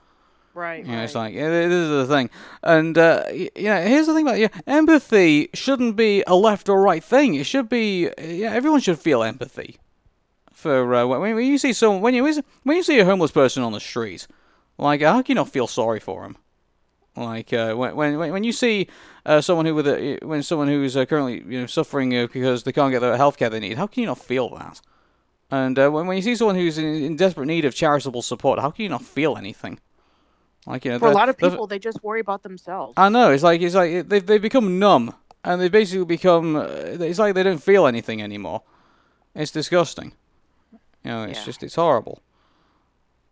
[0.53, 0.85] Right.
[0.85, 2.29] You know, it's like yeah, this is the thing,
[2.63, 6.81] and uh, you know, here's the thing about yeah, empathy shouldn't be a left or
[6.81, 7.35] right thing.
[7.35, 9.77] It should be yeah, everyone should feel empathy
[10.59, 12.23] for uh, when, when you see someone when you
[12.63, 14.27] when you see a homeless person on the street,
[14.77, 16.35] like how can you not feel sorry for him?
[17.15, 18.87] Like uh, when when when you see
[19.25, 22.27] uh, someone who with a, when someone who is uh, currently you know suffering uh,
[22.31, 24.81] because they can't get the health care they need, how can you not feel that?
[25.49, 28.59] And uh, when when you see someone who's in, in desperate need of charitable support,
[28.59, 29.79] how can you not feel anything?
[30.67, 32.93] Like you know, For a lot of people, they just worry about themselves.
[32.97, 36.55] I know it's like it's like they've they've become numb and they basically become.
[36.55, 36.63] Uh,
[37.07, 38.61] it's like they don't feel anything anymore.
[39.35, 40.13] It's disgusting.
[41.03, 41.45] You know, it's Yeah.
[41.45, 42.21] just it's horrible.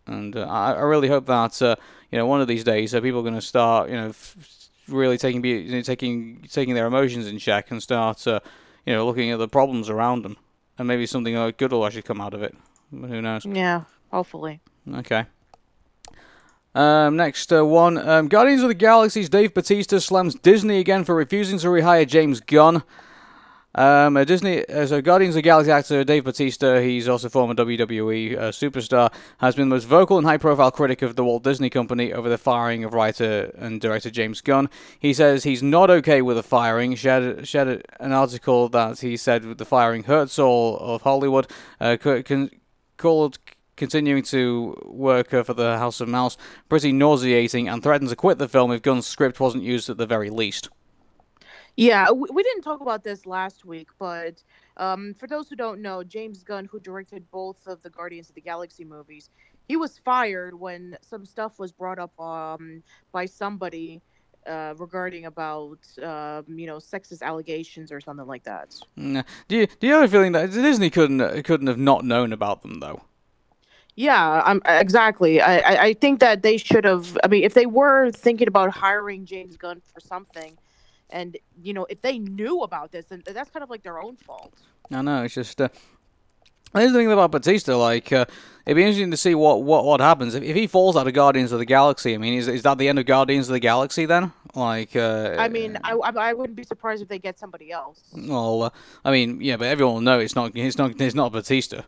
[0.06, 1.76] And uh, I I really hope that uh,
[2.12, 4.70] you know one of these days uh, people are going to start you know f-
[4.88, 8.40] really taking be you know, taking taking their emotions in check and start uh,
[8.86, 10.38] you know looking at the problems around them
[10.78, 12.56] and maybe something uh, good will actually come out of it.
[12.92, 13.46] But who knows?
[13.46, 14.62] Yeah, hopefully.
[14.96, 15.26] Okay.
[16.78, 21.16] Um, next uh, one, um, Guardians of the Galaxy's Dave Batista slams Disney again for
[21.16, 22.84] refusing to rehire James Gunn.
[23.74, 27.56] Um, uh, Disney, uh, so Guardians of the Galaxy actor Dave Batista, he's also former
[27.56, 31.72] WWE uh, superstar, has been the most vocal and high-profile critic of the Walt Disney
[31.72, 34.70] Company over the firing of writer and director James Gunn.
[35.00, 36.94] He says he's not okay with the firing.
[36.94, 41.48] Shared, shared an article that he said the firing hurts all of Hollywood.
[41.82, 41.98] Uh,
[42.98, 43.40] called
[43.78, 46.36] continuing to work uh, for the House of Mouse
[46.68, 50.06] pretty nauseating and threatened to quit the film if Gunn's script wasn't used at the
[50.06, 50.70] very least.
[51.78, 54.44] Yeah, we, didn't talk about this last week, but
[54.78, 58.36] um, for those who don't know, James Gunn, who directed both of the Guardians of
[58.36, 59.30] the Galaxy movies,
[59.68, 64.02] he was fired when some stuff was brought up um, by somebody
[64.48, 68.76] uh, regarding about um, you know sexist allegations or something like that.
[68.98, 72.06] Mm, Do you do you have a feeling that Disney couldn't uh, couldn't have not
[72.06, 73.02] known about them though?
[73.98, 75.42] Yeah, I'm exactly.
[75.42, 77.18] I, I think that they should have.
[77.24, 80.56] I mean, if they were thinking about hiring James Gunn for something,
[81.10, 84.16] and you know, if they knew about this, then that's kind of like their own
[84.16, 84.54] fault.
[84.92, 85.24] I know.
[85.24, 85.60] It's just.
[85.60, 85.70] Uh,
[86.76, 88.26] Here's the thing about Batista, like, uh,
[88.66, 90.36] it'd be interesting to see what, what, what happens.
[90.36, 92.78] If, if he falls out of Guardians of the Galaxy, I mean, is, is that
[92.78, 94.34] the end of Guardians of the Galaxy then?
[94.54, 98.02] Like, uh, I mean, I, I I wouldn't be surprised if they get somebody else.
[98.14, 98.70] well, uh,
[99.06, 101.84] I mean, yeah, but everyone will know it's not, it's not, it's not Batista.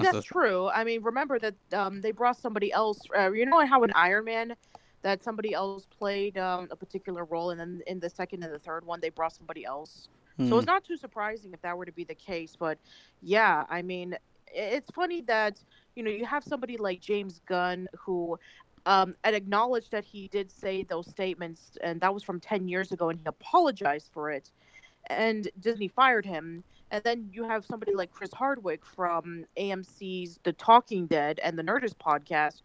[0.00, 0.68] That's, true.
[0.68, 3.00] I mean, remember that um, they brought somebody else.
[3.16, 4.54] Uh, you know how in Iron Man,
[5.02, 8.58] that somebody else played um, a particular role, and then in the second and the
[8.58, 10.08] third one, they brought somebody else.
[10.42, 10.58] So Hmm.
[10.58, 12.56] it's not too surprising if that were to be the case.
[12.58, 12.78] But
[13.20, 14.16] yeah, I mean,
[14.48, 15.62] it's funny that
[15.94, 18.38] you know you have somebody like James Gunn who.
[18.84, 22.90] Um, and acknowledged that he did say those statements, and that was from 10 years
[22.90, 24.50] ago, and he apologized for it
[25.08, 26.64] and Disney fired him.
[26.92, 31.62] And then you have somebody like Chris Hardwick from AMC's The Talking Dead and the
[31.62, 32.60] Nerdist podcast,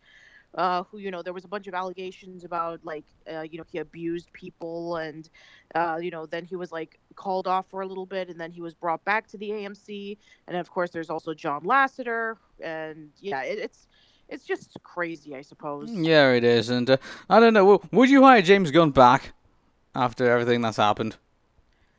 [0.54, 3.64] uh, who you know there was a bunch of allegations about like uh, you know
[3.72, 5.30] he abused people and
[5.76, 8.52] uh, you know then he was like called off for a little bit and then
[8.52, 10.18] he was brought back to the AMC
[10.48, 13.88] and of course there's also John Lasseter and yeah it, it's
[14.28, 15.90] it's just crazy I suppose.
[15.90, 16.98] Yeah, it is, and uh,
[17.30, 17.82] I don't know.
[17.92, 19.34] Would you hire James Gunn back
[19.96, 21.16] after everything that's happened?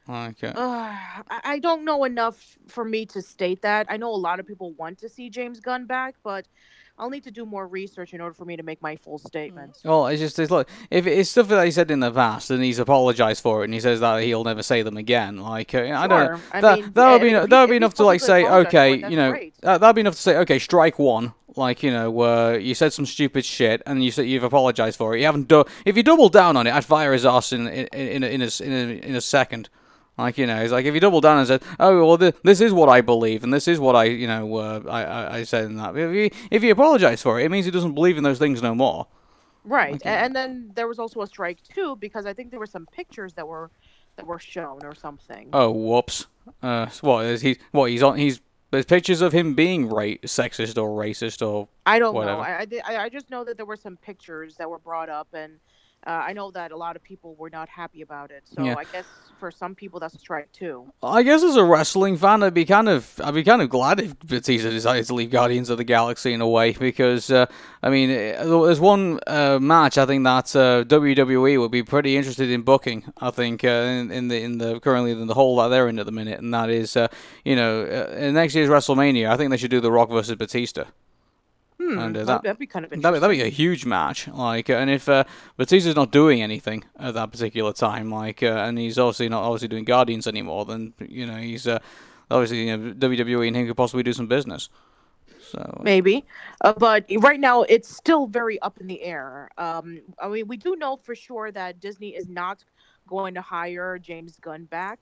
[0.08, 3.86] Like, uh, I don't know enough for me to state that.
[3.90, 6.48] I know a lot of people want to see James Gunn back, but
[6.98, 9.78] I'll need to do more research in order for me to make my full statement.
[9.84, 12.62] well, it's just it's look if it's stuff that he said in the past and
[12.62, 15.36] he's apologized for it and he says that he'll never say them again.
[15.36, 16.40] Like, uh, I don't know.
[16.52, 18.94] I that mean, that would yeah, be that would be enough to like say, okay,
[18.94, 19.54] it, you know, great.
[19.60, 21.34] that, that'd be enough to say, okay, strike one.
[21.56, 25.14] Like, you know, uh, you said some stupid shit and you said you've apologized for
[25.16, 25.20] it.
[25.20, 25.64] You haven't done.
[25.84, 28.26] If you double down on it, I'd fire his ass in in in, in, a,
[28.26, 29.68] in, a, in, a, in a second.
[30.18, 32.60] Like you know, it's like if you double down and said, "Oh well, th- this
[32.60, 35.42] is what I believe, and this is what I, you know, uh, I, I I
[35.44, 38.16] said in that." If you if you apologize for it, it means he doesn't believe
[38.18, 39.06] in those things no more.
[39.64, 42.66] Right, a- and then there was also a strike too because I think there were
[42.66, 43.70] some pictures that were
[44.16, 45.50] that were shown or something.
[45.52, 46.26] Oh, whoops.
[46.62, 47.58] Uh, what is he?
[47.70, 48.18] What he's on?
[48.18, 48.40] He's
[48.70, 52.38] there's pictures of him being right, sexist or racist or I don't whatever.
[52.38, 52.42] know.
[52.42, 55.60] I I I just know that there were some pictures that were brought up, and
[56.06, 58.44] uh, I know that a lot of people were not happy about it.
[58.46, 58.76] So Yeah.
[58.78, 59.04] I guess
[59.40, 60.92] for some people that's a strike too.
[61.02, 64.00] I guess as a wrestling fan, I'd be kind of, I'd be kind of glad
[64.00, 67.46] if Batista decided to leave Guardians of the Galaxy in a way because, uh,
[67.82, 72.16] I mean, uh, there's one uh, match I think that uh, WWE would be pretty
[72.16, 73.04] interested in booking.
[73.18, 75.98] I think uh, in, in the in the currently in the hole that they're in
[75.98, 77.08] at the minute, and that is, uh,
[77.44, 80.36] you know, uh, in next year's WrestleMania, I think they should do The Rock versus
[80.36, 80.84] Batista.
[81.80, 83.86] Hmm, And, uh, that'd, that- that'd be kind of That'd, be- that'd be a huge
[83.86, 85.24] match, like, uh, and if uh,
[85.56, 89.68] Batista's not doing anything at that particular time, like, uh, and he's obviously not obviously
[89.68, 91.78] doing Guardians anymore, then you know he's uh,
[92.30, 94.68] obviously you know, WWE and him could possibly do some business.
[95.50, 96.26] So Maybe,
[96.62, 99.48] uh, but right now it's still very up in the air.
[99.56, 102.64] Um, I mean, we do know for sure that Disney is not
[103.06, 104.98] going to hire James Gunn back,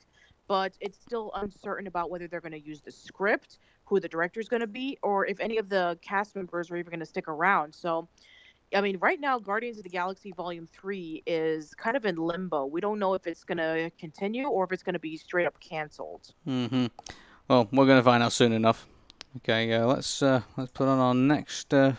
[0.47, 4.41] but it's still uncertain about whether they're going to use the script, who the director
[4.41, 7.07] is going to be, or if any of the cast members are even going to
[7.07, 7.75] stick around.
[7.75, 8.09] So,
[8.75, 12.67] I mean, right now, Guardians of the Galaxy Volume Three is kind of in limbo.
[12.67, 15.47] We don't know if it's going to continue or if it's going to be straight
[15.47, 16.35] up canceled.
[16.45, 16.87] hmm
[17.49, 18.87] Well, we're gonna find out soon enough.
[19.37, 21.93] Okay, uh, let's uh, let's put on our next uh,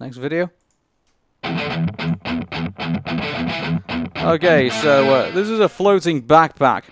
[0.00, 0.50] next video.
[4.22, 6.84] Okay, so uh, this is a floating backpack.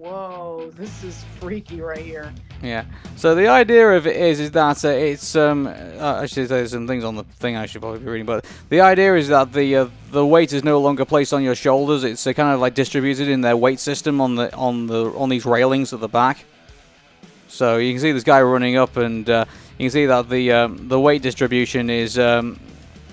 [0.00, 2.32] Whoa, this is freaky right here.
[2.62, 2.86] Yeah.
[3.16, 6.86] So the idea of it is is that uh, it's um uh, actually there's some
[6.86, 9.76] things on the thing I should probably be reading, but the idea is that the
[9.76, 12.02] uh, the weight is no longer placed on your shoulders.
[12.02, 15.28] It's uh, kind of like distributed in their weight system on the on the on
[15.28, 16.46] these railings at the back.
[17.48, 19.44] So you can see this guy running up, and uh,
[19.76, 22.58] you can see that the um, the weight distribution is um,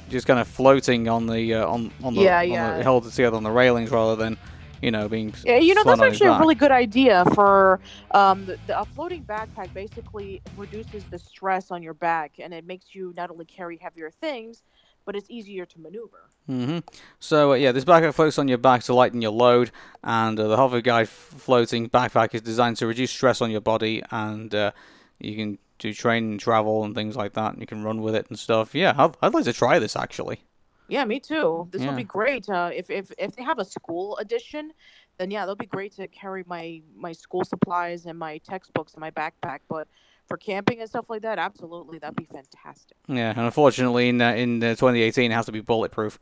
[0.10, 2.78] just kind of floating on the uh, on on the, Yeah, on yeah.
[2.78, 4.38] the held together on the railings rather than
[4.82, 7.80] you know being Yeah, you know that's actually a really good idea for
[8.12, 9.74] um, the, the a floating backpack.
[9.74, 14.12] Basically, reduces the stress on your back, and it makes you not only carry heavier
[14.12, 14.64] things,
[15.06, 16.30] but it's easier to maneuver.
[16.48, 16.80] hmm
[17.20, 19.72] So uh, yeah, this backpack floats on your back to lighten your load,
[20.04, 24.54] and uh, the HoverGlide floating backpack is designed to reduce stress on your body, and
[24.54, 24.72] uh,
[25.20, 27.54] you can do train and travel and things like that.
[27.54, 28.74] And you can run with it and stuff.
[28.76, 30.42] Yeah, I'd, I'd like to try this actually.
[30.90, 31.68] Yeah, me too.
[31.72, 31.90] This Yeah.
[31.90, 32.48] would be great.
[32.50, 34.72] Uh, if if if they have a school edition,
[35.18, 39.02] then yeah, that'll be great to carry my my school supplies and my textbooks in
[39.02, 39.60] my backpack.
[39.68, 39.88] But
[40.28, 42.98] for camping and stuff like that, absolutely, that'd be fantastic.
[43.08, 46.20] Yeah, and unfortunately in uh, in uh, 2018 it has to be bulletproof.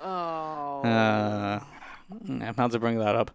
[0.00, 0.80] Oh.
[0.82, 1.60] Uh,
[2.24, 3.30] yeah, had to bring that up.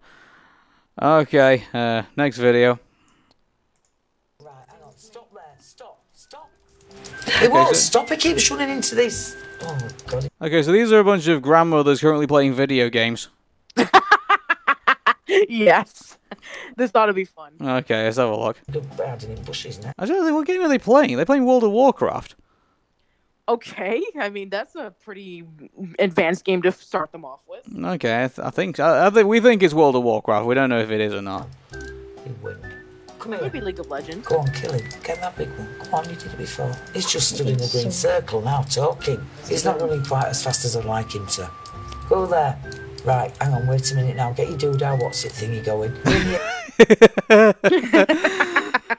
[1.01, 2.80] Okay, uh, next video.
[4.39, 4.97] Right, hang on.
[4.97, 5.43] Stop there.
[5.59, 6.01] Stop.
[6.13, 6.49] Stop.
[7.43, 8.11] It won't so- stop.
[8.11, 9.36] It keeps running into these.
[9.62, 10.30] Oh god.
[10.41, 13.30] Okay, so these are a bunch of grandmothers currently playing video games.
[15.28, 16.18] yes.
[16.78, 17.53] This ought to be fun.
[17.62, 18.58] Okay, let's have a look.
[18.97, 19.93] Hiding in bushes now.
[19.97, 21.16] I don't know, what game are they playing?
[21.16, 22.36] They're playing World of Warcraft.
[23.47, 25.43] Okay, I mean that's a pretty
[25.99, 27.62] advanced game to start them off with.
[27.86, 30.47] Okay, I, th- I think I, I think we think it's World of Warcraft.
[30.47, 31.47] We don't know if it is or not.
[33.26, 33.39] You win.
[33.39, 33.53] Come here.
[33.53, 34.28] Maybe League of Legends.
[34.28, 34.84] Go on, kill him.
[35.03, 35.67] Get that big one.
[35.80, 36.71] Come on, you did it before.
[36.93, 39.26] He's just stood in the green circle now, talking.
[39.47, 41.49] He's not running quite as fast as I'd like him to.
[42.07, 42.57] Go there.
[43.03, 44.32] Right, hang on, wait a minute now.
[44.32, 45.93] Get your doodah, what's it thingy going?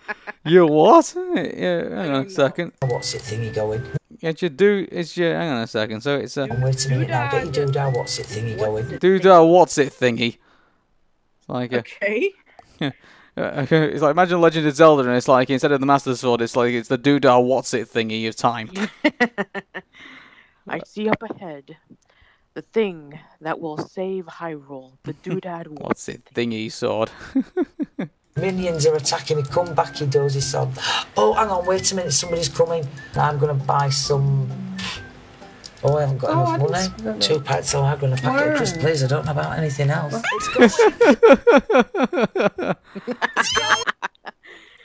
[0.47, 1.12] You what?
[1.35, 2.72] Yeah, hang on a second.
[2.81, 3.83] What's it thingy going?
[4.20, 4.87] Get your do.
[4.93, 5.35] It's your.
[5.35, 6.03] Hang on a second.
[6.03, 6.47] So it's a.
[6.47, 7.29] Wait a minute now.
[7.33, 8.87] Get your doodah, what's it thingy going?
[8.87, 10.39] Doodah, what's it thingy?
[11.41, 11.81] It's like a.
[11.81, 12.31] Okay.
[13.37, 16.41] Uh, It's like imagine Legend of Zelda, and it's like instead of the Master Sword,
[16.41, 18.70] it's like it's the doodah what's it thingy of time.
[20.68, 21.76] I see up ahead
[22.55, 27.11] the thing that will save Hyrule, the doodad What's it thingy sword?
[28.34, 29.43] Minions are attacking me.
[29.43, 30.70] Come back, you dozy sod.
[31.18, 32.12] Oh, hang on, wait a minute.
[32.12, 32.87] Somebody's coming.
[33.14, 34.49] I'm going to buy some.
[35.85, 37.18] Oh, I haven't got Oh, enough didn't money.
[37.20, 38.83] Two packs of lager and a packet of crisps, Word.
[38.83, 39.05] please.
[39.05, 40.14] I don't know about anything else.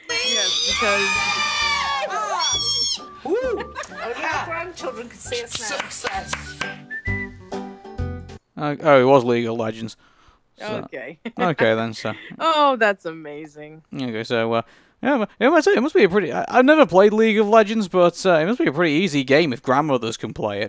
[0.09, 1.07] yes, because
[3.23, 3.35] Woo!
[3.35, 5.77] Oh, yeah, grandchildren can see us now.
[5.77, 6.33] Success.
[8.57, 9.95] Uh, oh, it was League of Legends.
[10.57, 11.19] So- Okay.
[11.39, 11.93] okay then.
[11.93, 13.83] So oh, that's amazing.
[13.95, 14.61] okay, so uh,
[15.01, 16.31] yeah, it must, it must be a pretty.
[16.31, 19.23] I, I've never played League of Legends, but uh, it must be a pretty easy
[19.23, 20.61] game if grandmothers can play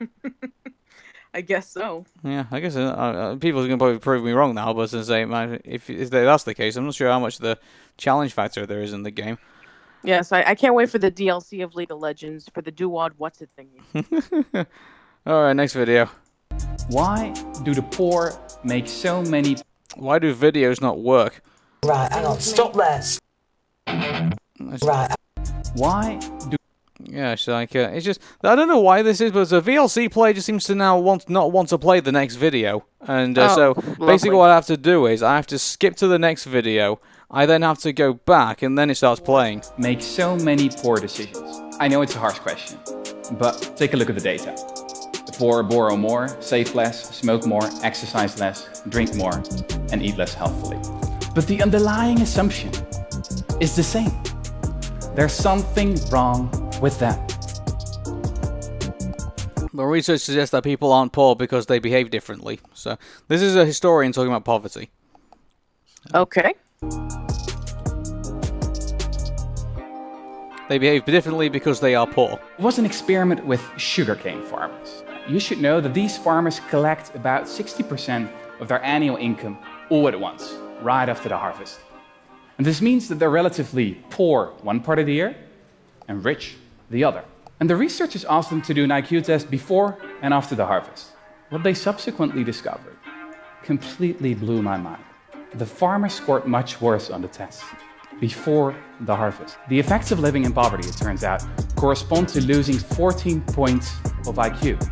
[0.00, 0.10] it.
[1.34, 2.04] I guess so.
[2.24, 4.90] Yeah, I guess uh, uh, people are going to probably prove me wrong now, but
[4.90, 7.58] since they, man, if if that's the case, I'm not sure how much the
[7.96, 9.38] challenge factor there is in the game.
[10.02, 13.10] Yes, I, I can't wait for the DLC of League of Legends for the Duwad
[13.18, 14.66] What's It thingy.
[15.26, 16.08] All right, next video.
[16.88, 17.32] Why
[17.62, 18.32] do the poor
[18.64, 19.56] make so many?
[19.96, 21.42] Why do videos not work?
[21.84, 22.40] Right, hang on.
[22.40, 23.02] Stop there.
[24.82, 25.14] Right.
[25.74, 26.18] Why
[26.48, 26.56] do?
[27.00, 30.10] Yeah, it's like uh, it's just I don't know why this is, but the VLC
[30.10, 33.48] player just seems to now want not want to play the next video, and uh,
[33.50, 34.06] Oh, so lovely.
[34.06, 37.00] basically what I have to do is I have to skip to the next video.
[37.30, 39.62] I then have to go back, and then it starts playing.
[39.78, 41.60] make so many poor decisions?
[41.78, 42.78] I know it's a harsh question,
[43.32, 44.54] but take a look at the data.
[45.26, 49.42] The poor borrow more, save less, smoke more, exercise less, drink more,
[49.92, 50.78] and eat less healthfully.
[51.34, 52.72] But the underlying assumption
[53.60, 54.12] is the same.
[55.14, 56.48] There's something wrong
[56.80, 57.18] with them.
[59.74, 62.60] But research suggests that people aren't poor because they behave differently.
[62.72, 62.96] So
[63.28, 64.90] this is a historian talking about poverty.
[66.14, 66.54] Okay.
[70.68, 72.38] They behave differently because they are poor.
[72.58, 75.02] It was an experiment with sugarcane farmers.
[75.28, 78.30] You should know that these farmers collect about 60%
[78.60, 79.58] of their annual income
[79.90, 81.80] all at once, right after the harvest.
[82.58, 85.36] And this means that they're relatively poor one part of the year
[86.08, 86.56] and rich
[86.90, 87.24] the other.
[87.60, 91.12] And the researchers asked them to do an IQ test before and after the harvest.
[91.50, 92.96] What they subsequently discovered
[93.62, 95.02] completely blew my mind.
[95.54, 97.62] The farmers scored much worse on the test
[98.20, 99.56] before the harvest.
[99.68, 101.44] The effects of living in poverty, it turns out,
[101.76, 103.94] correspond to losing 14 points
[104.26, 104.82] of IQ.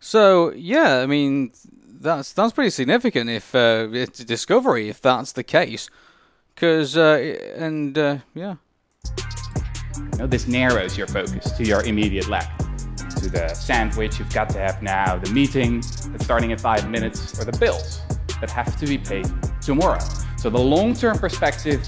[0.00, 1.52] So yeah, I mean
[2.04, 5.90] that's that's pretty significant if uh, it's a discovery if that's the case,
[6.54, 8.56] because uh, and uh, yeah.
[9.96, 12.56] You know, this narrows your focus to your immediate lack,
[13.20, 17.38] to the sandwich you've got to have now, the meeting that's starting in five minutes,
[17.40, 18.00] or the bills
[18.40, 19.26] that have to be paid
[19.60, 20.00] tomorrow.
[20.36, 21.86] So the long-term perspective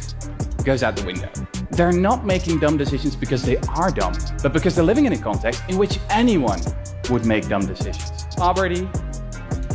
[0.65, 1.31] goes out the window.
[1.71, 5.19] They're not making dumb decisions because they are dumb, but because they're living in a
[5.19, 6.61] context in which anyone
[7.11, 8.27] would make dumb decisions.
[8.37, 8.89] Poverty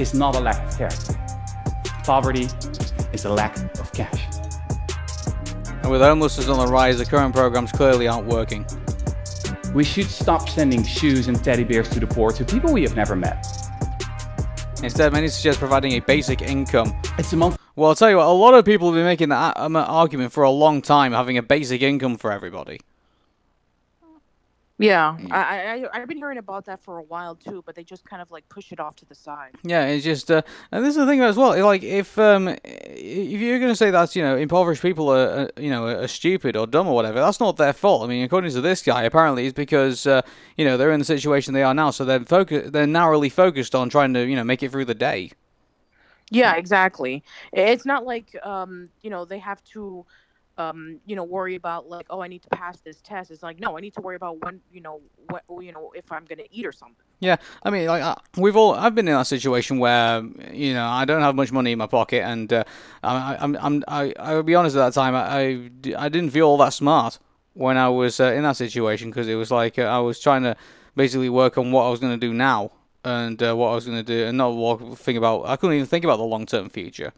[0.01, 1.13] is not a lack of character.
[2.03, 2.47] Poverty
[3.13, 4.25] is a lack of cash.
[5.83, 8.65] And with homelessness on the rise, the current programs clearly aren't working.
[9.73, 12.95] We should stop sending shoes and teddy bears to the poor to people we have
[12.95, 13.45] never met.
[14.83, 16.91] Instead, many suggest providing a basic income.
[17.19, 17.57] It's a month.
[17.75, 20.33] Well, I'll tell you what, a lot of people have been making that um, argument
[20.33, 22.79] for a long time, having a basic income for everybody.
[24.81, 28.03] Yeah, I, I I've been hearing about that for a while too, but they just
[28.03, 29.51] kind of like push it off to the side.
[29.63, 31.63] Yeah, it's just, uh, and this is the thing as well.
[31.63, 35.47] Like, if um, if you're going to say that you know impoverished people are, uh,
[35.61, 38.03] you know are stupid or dumb or whatever, that's not their fault.
[38.03, 40.23] I mean, according to this guy, apparently it's because uh,
[40.57, 43.75] you know they're in the situation they are now, so they're focus they're narrowly focused
[43.75, 45.31] on trying to you know make it through the day.
[46.31, 47.23] Yeah, exactly.
[47.51, 50.05] It's not like um, you know, they have to
[50.61, 53.31] um, you know, worry about like, oh, I need to pass this test.
[53.31, 56.11] It's like, no, I need to worry about when, you know, what, you know, if
[56.11, 57.05] I'm gonna eat or something.
[57.19, 60.87] Yeah, I mean, like uh, we've all, I've been in that situation where you know
[60.87, 62.63] I don't have much money in my pocket, and uh,
[63.03, 64.75] I, I'm, I'm, I, I'll be honest.
[64.75, 67.19] At that time, I, I, I didn't feel all that smart
[67.53, 70.43] when I was uh, in that situation because it was like uh, I was trying
[70.43, 70.55] to
[70.95, 72.71] basically work on what I was to do now
[73.03, 75.45] and uh, what I was to do, and not think about.
[75.45, 77.13] I couldn't even think about the long term future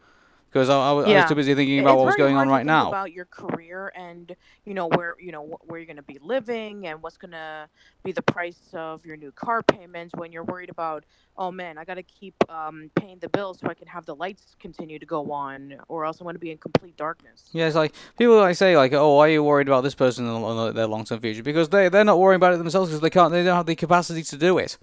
[0.54, 2.52] because I, I, I was too busy thinking about It's what was going on to
[2.52, 2.86] right now.
[2.86, 4.34] About your career and
[4.64, 7.68] you know where you know where you're gonna be living and what's gonna
[8.04, 11.04] be the price of your new car payments when you're worried about
[11.36, 14.54] oh man I gotta keep um, paying the bills so I can have the lights
[14.60, 17.48] continue to go on or else I'm gonna be in complete darkness.
[17.50, 20.24] Yeah, it's like people like say like, "Oh, why are you worried about this person
[20.24, 23.32] and their long-term future?" Because they they're not worrying about it themselves because they can't,
[23.32, 24.78] they don't have the capacity to do it.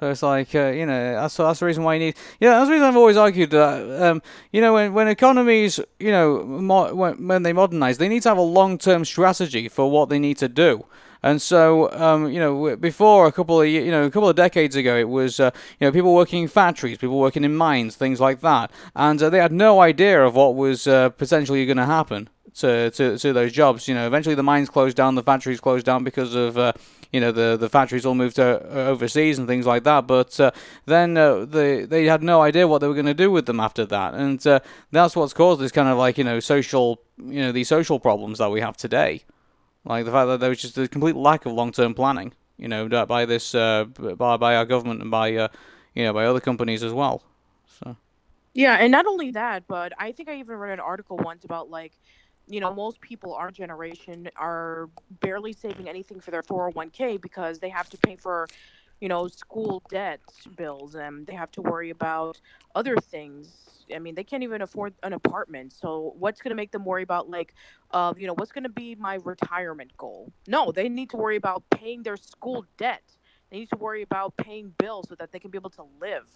[0.00, 2.16] So it's like, uh, you know, that's that's the reason why you need.
[2.38, 4.22] Yeah, that's the reason I've always argued that, um,
[4.52, 8.28] you know, when when economies, you know, mo- when when they modernize, they need to
[8.28, 10.84] have a long-term strategy for what they need to do.
[11.20, 14.76] And so, um, you know, before a couple of you know a couple of decades
[14.76, 18.20] ago, it was uh, you know people working in factories, people working in mines, things
[18.20, 21.86] like that, and uh, they had no idea of what was uh, potentially going to
[21.86, 23.88] happen to, to to those jobs.
[23.88, 26.72] You know, eventually the mines closed down, the factories closed down because of uh,
[27.12, 30.06] you know the the factories all moved to, uh, overseas and things like that.
[30.06, 30.50] But uh,
[30.86, 33.60] then uh, they they had no idea what they were going to do with them
[33.60, 37.40] after that, and uh, that's what's caused this kind of like you know social you
[37.40, 39.22] know these social problems that we have today.
[39.84, 42.88] Like the fact that there was just a complete lack of long-term planning, you know,
[43.06, 45.48] by this uh, by by our government and by uh,
[45.94, 47.22] you know by other companies as well.
[47.80, 47.96] So
[48.54, 51.70] Yeah, and not only that, but I think I even read an article once about
[51.70, 51.92] like,
[52.48, 54.88] you know, most people our generation are
[55.20, 58.48] barely saving anything for their 401k because they have to pay for,
[59.00, 60.20] you know, school debt
[60.56, 62.40] bills and they have to worry about
[62.74, 63.84] other things.
[63.94, 65.72] I mean, they can't even afford an apartment.
[65.72, 67.54] So what's going to make them worry about like
[67.90, 70.32] uh, you know, what's going to be my retirement goal?
[70.46, 73.02] No, they need to worry about paying their school debt.
[73.50, 76.26] They need to worry about paying bills so that they can be able to live.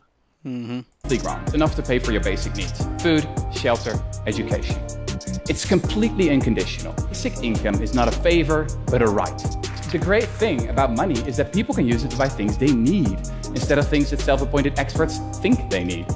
[0.47, 1.55] Mm-hmm.
[1.55, 5.02] Enough to pay for your basic needs food, shelter, education.
[5.49, 6.93] It's completely unconditional.
[7.09, 9.37] Basic income is not a favor, but a right.
[9.91, 12.73] The great thing about money is that people can use it to buy things they
[12.73, 16.07] need instead of things that self appointed experts think they need.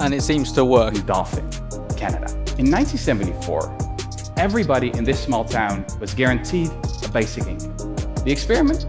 [0.00, 0.94] And it seems to work.
[0.94, 1.48] In Dauphin,
[1.96, 2.32] Canada.
[2.58, 6.70] In 1974, everybody in this small town was guaranteed
[7.04, 7.76] a basic income.
[8.24, 8.86] The experiment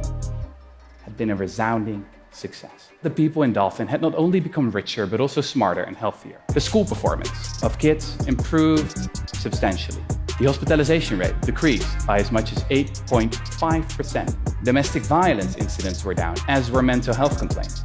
[1.03, 2.82] had been a resounding success.
[3.03, 6.39] The people in Dauphin had not only become richer, but also smarter and healthier.
[6.53, 8.97] The school performance of kids improved
[9.35, 10.01] substantially.
[10.39, 14.63] The hospitalization rate decreased by as much as 8.5%.
[14.63, 17.83] Domestic violence incidents were down, as were mental health complaints.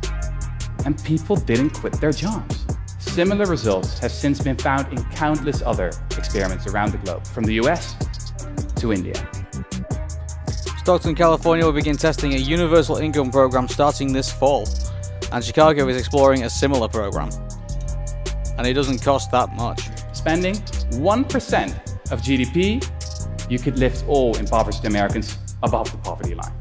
[0.85, 2.65] And people didn't quit their jobs.
[3.01, 7.55] Similar results have since been found in countless other experiments around the globe, from the
[7.55, 7.97] US
[8.77, 9.15] to India.
[10.79, 14.65] Stockton, California will begin testing a universal income program starting this fall,
[15.33, 17.31] and Chicago is exploring a similar program.
[18.57, 19.89] And it doesn't cost that much.
[20.13, 26.53] Spending 1% of GDP, you could lift all impoverished Americans above the poverty line.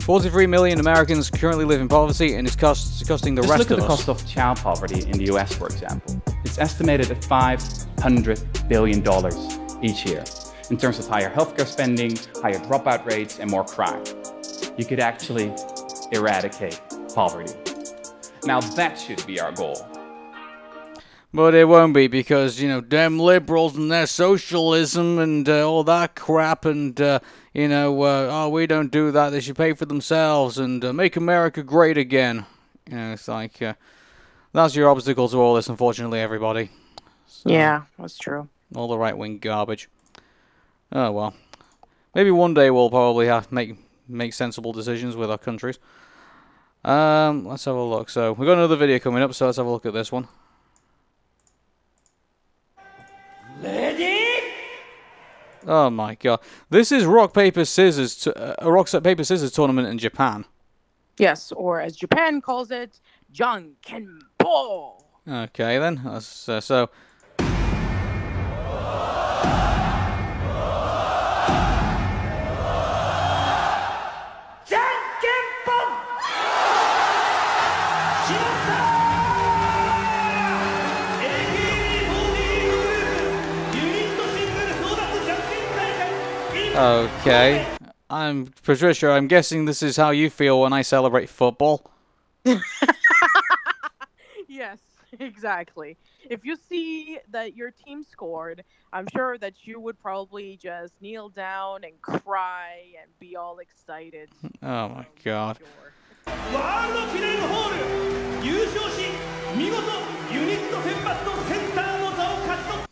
[0.00, 3.70] 43 million Americans currently live in poverty, and it's cost, costing the Just rest look
[3.70, 4.04] at of the us.
[4.04, 6.22] cost of child poverty in the US, for example.
[6.44, 9.02] It's estimated at $500 billion
[9.82, 10.22] each year.
[10.70, 14.04] In terms of higher healthcare spending, higher dropout rates, and more crime,
[14.76, 15.54] you could actually
[16.12, 16.80] eradicate
[17.14, 17.54] poverty.
[18.44, 19.86] Now, that should be our goal.
[21.32, 25.82] But it won't be because, you know, them liberals and their socialism and uh, all
[25.84, 27.18] that crap, and, uh,
[27.52, 30.92] you know, uh, oh, we don't do that, they should pay for themselves and uh,
[30.92, 32.46] make America great again.
[32.88, 33.74] You know, it's like, uh,
[34.52, 36.70] that's your obstacle to all this, unfortunately, everybody.
[37.26, 38.48] So, Yeah, that's true.
[38.74, 39.88] All the right wing garbage.
[40.92, 41.34] Oh, well.
[42.14, 45.78] Maybe one day we'll probably have make make sensible decisions with our countries.
[46.84, 48.10] Um, let's have a look.
[48.10, 50.28] So, we've got another video coming up, so let's have a look at this one.
[53.62, 54.14] Lady.
[55.66, 56.40] Oh my god.
[56.68, 60.44] This is rock paper scissors t- uh, a rock paper scissors tournament in Japan.
[61.16, 63.00] Yes, or as Japan calls it,
[63.32, 65.00] Jankenpo.
[65.26, 66.02] Okay then.
[66.04, 66.90] That's, uh, so
[86.74, 87.64] Okay.
[88.10, 89.10] I'm Patricia.
[89.10, 91.88] I'm guessing this is how you feel when I celebrate football.
[94.48, 94.78] yes,
[95.20, 95.96] exactly.
[96.28, 101.28] If you see that your team scored, I'm sure that you would probably just kneel
[101.28, 104.30] down and cry and be all excited.
[104.60, 105.58] Oh my god.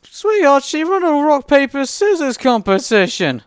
[0.02, 3.42] Sweetheart, she won a rock, paper, scissors competition!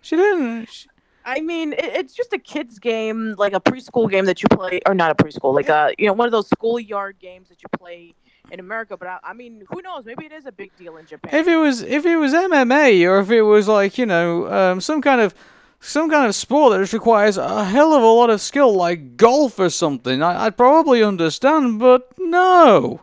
[0.00, 0.66] She didn't.
[0.66, 0.88] She,
[1.24, 4.80] I mean, it, it's just a kids game, like a preschool game that you play,
[4.86, 7.68] or not a preschool, like a you know one of those schoolyard games that you
[7.78, 8.14] play
[8.50, 8.96] in America.
[8.96, 10.04] But I, I mean, who knows?
[10.04, 11.34] Maybe it is a big deal in Japan.
[11.34, 14.80] if it was if it was MMA or if it was like you know um,
[14.80, 15.34] some kind of
[15.80, 19.16] some kind of sport that just requires a hell of a lot of skill, like
[19.16, 21.78] golf or something, I, I'd probably understand.
[21.78, 23.02] But no,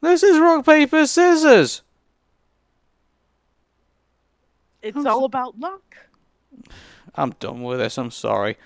[0.00, 1.82] this is rock paper scissors.
[4.80, 5.82] It's all about luck.
[7.18, 7.98] I'm done with this.
[7.98, 8.56] I'm sorry.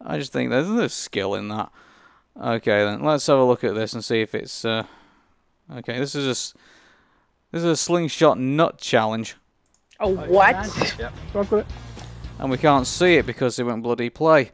[0.00, 1.70] I just think there's there's skill in that.
[2.40, 4.64] Okay, then let's have a look at this and see if it's.
[4.64, 4.84] Uh...
[5.72, 6.54] Okay, this is a s-
[7.50, 9.36] this is a slingshot nut challenge,
[10.00, 10.98] Oh, what?
[10.98, 11.12] Yep.
[12.40, 14.50] and we can't see it because it won't bloody play.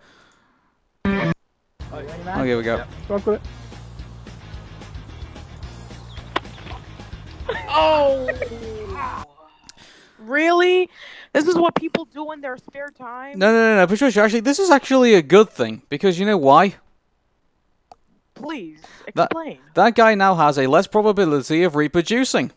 [1.07, 2.84] Oh, here we go.
[7.68, 9.26] Oh.
[10.20, 10.88] really?
[11.32, 13.38] This is what people do in their spare time?
[13.38, 14.20] No, no, no, no, Patricia.
[14.22, 16.76] Actually, this is actually a good thing because you know why?
[18.34, 18.80] Please
[19.14, 19.58] That explain.
[19.74, 22.52] that guy now has a less probability of reproducing.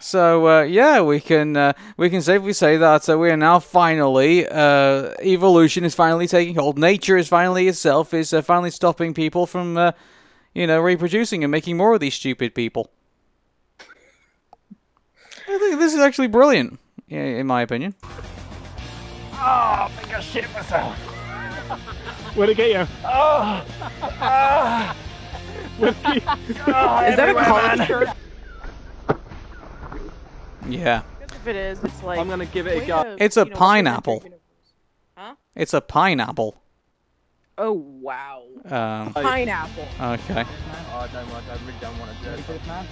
[0.00, 3.58] So uh, yeah, we can uh, we can safely say that uh, we are now
[3.58, 6.78] finally uh, evolution is finally taking hold.
[6.78, 9.90] Nature is finally itself is uh, finally stopping people from uh,
[10.54, 12.90] you know reproducing and making more of these stupid people.
[15.50, 16.78] I think this is actually brilliant,
[17.10, 17.94] i- in my opinion.
[18.02, 20.94] Oh, I think I shit myself.
[22.36, 22.86] Where'd it get you?
[23.04, 23.64] Oh,
[24.20, 24.96] ah,
[25.78, 26.22] whiskey.
[26.26, 28.08] Oh, Is that a everywhere, shirt?
[30.68, 32.18] Yeah, If it is, it's like.
[32.18, 33.02] I'm gonna give it a go.
[33.02, 34.22] to, it's a you know, pineapple.
[35.16, 35.34] Huh?
[35.54, 36.60] It's a pineapple.
[37.56, 38.42] Oh wow.
[38.66, 39.88] Um, Pineapple.
[40.00, 40.44] okay.
[40.92, 41.44] Oh, I don't want.
[41.48, 42.86] I really don't want to do it, man.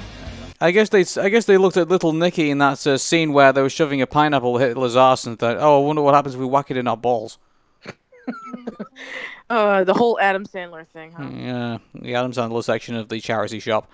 [0.60, 3.52] I guess they I guess they looked at little Nicky in that uh, scene where
[3.52, 6.34] they were shoving a pineapple at Hitler's arse and thought, "Oh, I wonder what happens
[6.34, 7.38] if we whack it in our balls."
[9.50, 11.28] Uh, the whole Adam Sandler thing, huh?
[11.32, 13.90] Yeah, the Adam Sandler section of the charity shop.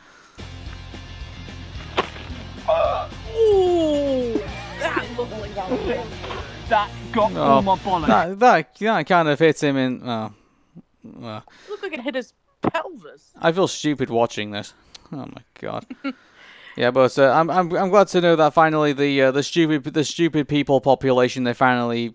[3.34, 4.34] Ooh,
[4.78, 5.70] that looked like that.
[5.70, 8.06] was- That got Oh, all my bollocks.
[8.06, 10.08] that, that that kind of hit him in.
[10.08, 10.32] Oh,
[11.04, 12.32] well, It looked like it hit his
[12.62, 13.30] pelvis.
[13.40, 14.72] I feel stupid watching this.
[15.12, 15.86] Oh my god.
[16.76, 19.92] yeah, but uh, I'm I'm I'm glad to know that finally the uh, the stupid
[19.92, 22.14] the stupid people population they finally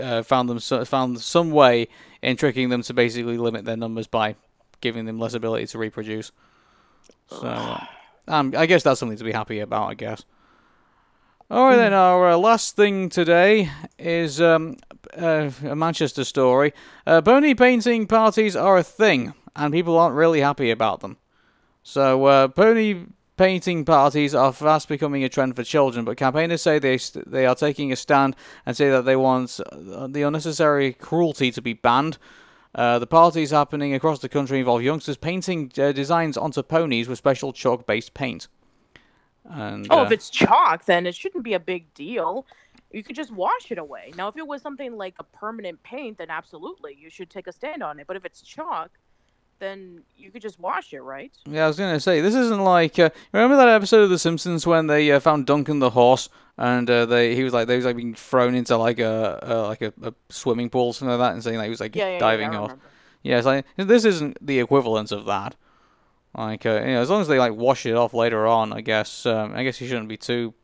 [0.00, 1.88] uh, found them so, found some way
[2.22, 4.34] in tricking them to basically limit their numbers by
[4.80, 6.32] giving them less ability to reproduce.
[7.28, 7.84] So uh,
[8.28, 9.90] um, I guess that's something to be happy about.
[9.90, 10.24] I guess.
[11.50, 11.94] All right, then.
[11.94, 14.76] Our uh, last thing today is um,
[15.16, 16.74] uh, a Manchester story.
[17.06, 21.16] Uh, pony painting parties are a thing, and people aren't really happy about them.
[21.82, 23.06] So, uh, pony
[23.38, 27.46] painting parties are fast becoming a trend for children, but campaigners say they st- they
[27.46, 28.36] are taking a stand
[28.66, 32.18] and say that they want uh, the unnecessary cruelty to be banned.
[32.74, 37.16] Uh, the parties happening across the country involve youngsters painting uh, designs onto ponies with
[37.16, 38.48] special chalk-based paint.
[39.44, 42.46] And Oh, uh, if it's chalk, then it shouldn't be a big deal.
[42.92, 44.12] You could just wash it away.
[44.16, 47.52] Now, if it was something like a permanent paint, then absolutely you should take a
[47.52, 48.06] stand on it.
[48.06, 48.90] But if it's chalk,
[49.58, 51.32] then you could just wash it, right?
[51.46, 54.66] Yeah, I was gonna say this isn't like uh, remember that episode of The Simpsons
[54.66, 57.84] when they uh, found Duncan the horse and uh, they he was like they was
[57.84, 61.28] like being thrown into like a uh, like a, a swimming pool or something like
[61.28, 62.70] that and saying like he was like Yeah, yeah, yeah, diving horse.
[62.70, 62.84] remember.
[63.22, 65.56] Yeah, it's like this isn't the equivalent of that.
[66.36, 68.80] Like uh, you know, as long as they like wash it off later on, I
[68.80, 70.54] guess um, I guess you shouldn't be too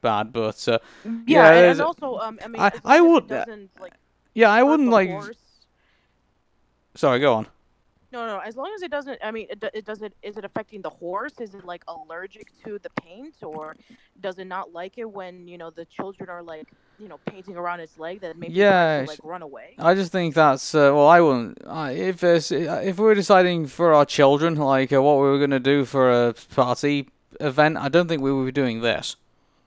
[0.00, 0.32] bad.
[0.32, 0.78] But uh,
[1.26, 3.92] Yeah, and, and also, um, I mean, I I would like
[4.34, 5.10] yeah I wouldn't like.
[5.10, 5.30] horse-
[6.94, 7.46] Sorry, go on.
[8.10, 8.38] No, no.
[8.38, 10.14] As long as it doesn't, I mean, it, it doesn't.
[10.22, 11.34] Is it affecting the horse?
[11.40, 13.76] Is it like allergic to the paint, or
[14.20, 16.66] does it not like it when you know the children are like,
[16.98, 19.74] you know, painting around its leg that makes Yeah, like run away?
[19.78, 21.08] I just think that's uh, well.
[21.08, 21.58] I wouldn't.
[21.66, 25.38] Uh, if it's, if we were deciding for our children, like uh, what we were
[25.38, 27.08] gonna do for a party
[27.40, 29.16] event, I don't think we would be doing this.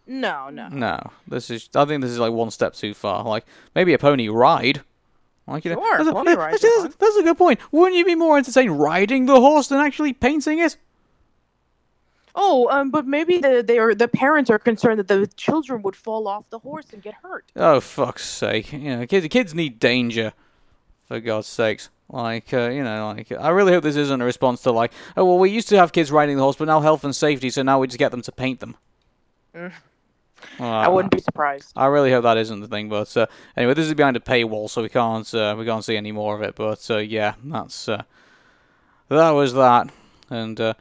[0.08, 0.68] No, no.
[0.68, 1.70] No, this is.
[1.76, 3.24] I think this is like one step too far.
[3.24, 4.82] Like maybe a pony ride.
[5.48, 7.38] Like you know, Sure, that's, a, pony that- rides that's, are that's- that's a good
[7.38, 7.60] point.
[7.72, 10.78] Wouldn't you be more entertained riding the horse than actually painting it?
[12.34, 15.98] Oh, um, but maybe the they are the parents are concerned that the children would
[15.98, 17.44] fall off the horse and get hurt.
[17.58, 18.72] Oh fuck's sake!
[18.72, 20.34] You know, kids, kids need danger.
[21.08, 21.90] For God's sakes.
[22.08, 25.26] Like, uh, you know, like I really hope this isn't a response to like, oh
[25.26, 27.64] well, we used to have kids riding the horse, but now health and safety, so
[27.64, 28.78] now we just get them to paint them.
[29.54, 29.74] Mm.
[30.60, 31.74] Well, I wouldn't be surprised.
[31.76, 34.70] I really hope that isn't the thing, but uh, anyway, this is behind a paywall,
[34.70, 36.56] so we can't uh, we can't see any more of it.
[36.56, 38.04] But uh, yeah, that's uh,
[39.10, 39.90] that was that,
[40.30, 40.74] and uh,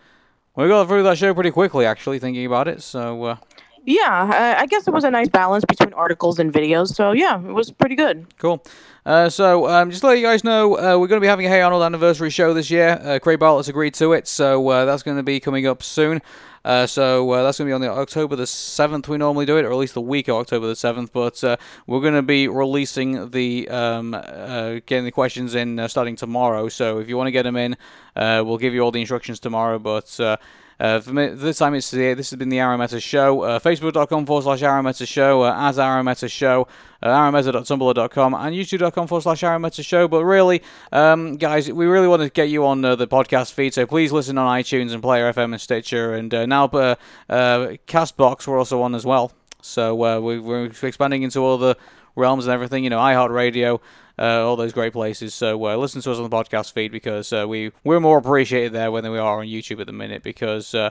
[0.57, 2.83] we got through that show pretty quickly, actually, thinking about it.
[2.83, 3.37] So uh,
[3.85, 6.95] Yeah, I, guess it was a nice balance between articles and videos.
[6.95, 8.27] So yeah, it was pretty good.
[8.39, 8.63] Cool.
[9.07, 11.47] Uh, so, um, just to let you guys know, uh, we're going to be having
[11.47, 13.01] a Hey Arnold anniversary show this year.
[13.03, 16.21] Uh, Craig Bartlett's agreed to it, so uh, that's going to be coming up soon.
[16.65, 19.09] Uh, so uh, that's going to be on the October the seventh.
[19.09, 21.13] We normally do it, or at least the week of October the seventh.
[21.13, 21.57] But uh,
[21.87, 26.69] we're going to be releasing the um, uh, getting the questions in uh, starting tomorrow.
[26.69, 27.77] So if you want to get them in,
[28.15, 29.79] uh, we'll give you all the instructions tomorrow.
[29.79, 30.39] But
[30.81, 33.43] uh, for me, this time it's the, this has been the Arameta Show.
[33.43, 36.67] Uh, Facebook.com forward slash Arameta Show, uh, as Arameta Show,
[37.03, 40.09] uh, arameta.tumblr.com, and YouTube.com forward slash Arameta Show.
[40.09, 43.75] But really, um, guys, we really want to get you on uh, the podcast feed,
[43.75, 46.95] so please listen on iTunes and Player FM and Stitcher, and uh, now uh,
[47.29, 49.33] uh, Castbox we're also on as well.
[49.61, 51.77] So we, we're expanding into all the
[52.17, 52.85] realms and everything.
[52.85, 53.81] You know, iHeartRadio,
[54.19, 55.35] uh, all those great places.
[55.35, 58.73] So uh, listen to us on the podcast feed because uh, we we're more appreciated
[58.73, 60.75] there than we are on YouTube at the minute because.
[60.75, 60.91] Uh,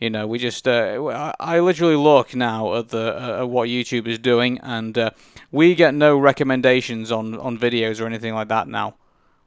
[0.00, 4.06] you know, we just uh, I literally look now at the uh, at what YouTube
[4.06, 5.10] is doing, and uh,
[5.50, 8.94] we get no recommendations on, on videos or anything like that now.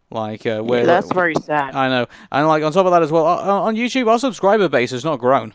[0.10, 1.74] Like uh, we're that's very sad.
[1.74, 4.92] I know, and like on top of that as well, on YouTube, our subscriber base
[4.92, 5.54] has not grown.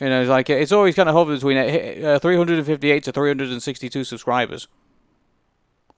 [0.00, 4.68] You know, it's like it's always kind of hovered between uh, 358 to 362 subscribers.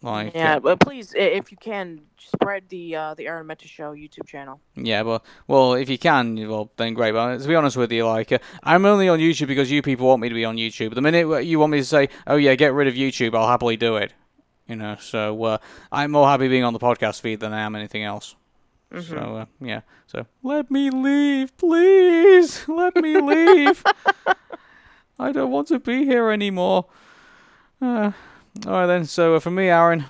[0.03, 3.95] Like, Yeah, uh, but please, if you can, spread the uh, the Aaron Meta Show
[3.95, 4.61] YouTube channel.
[4.75, 7.13] yeah, well, well, if you can, well, then great.
[7.13, 10.07] But to be honest with you, like, uh, I'm only on YouTube because you people
[10.07, 10.95] want me to be on YouTube.
[10.95, 13.77] The minute you want me to say, "Oh yeah, get rid of YouTube," I'll happily
[13.79, 14.13] do it.
[14.69, 15.59] You know, so uh,
[15.91, 18.37] I'm more happy being on the podcast feed than I am anything else.
[18.93, 19.43] So Mhm.
[19.43, 22.69] uh, yeah, so let me leave, please.
[22.69, 23.83] Let me leave.
[25.19, 26.87] I don't want to be here anymore.
[27.81, 28.13] Uh,
[28.67, 29.05] all right then.
[29.05, 30.07] So uh, for me, Arun,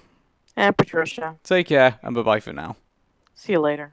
[0.56, 2.76] And Patricia, take care and bye bye for now.
[3.34, 3.92] see you later.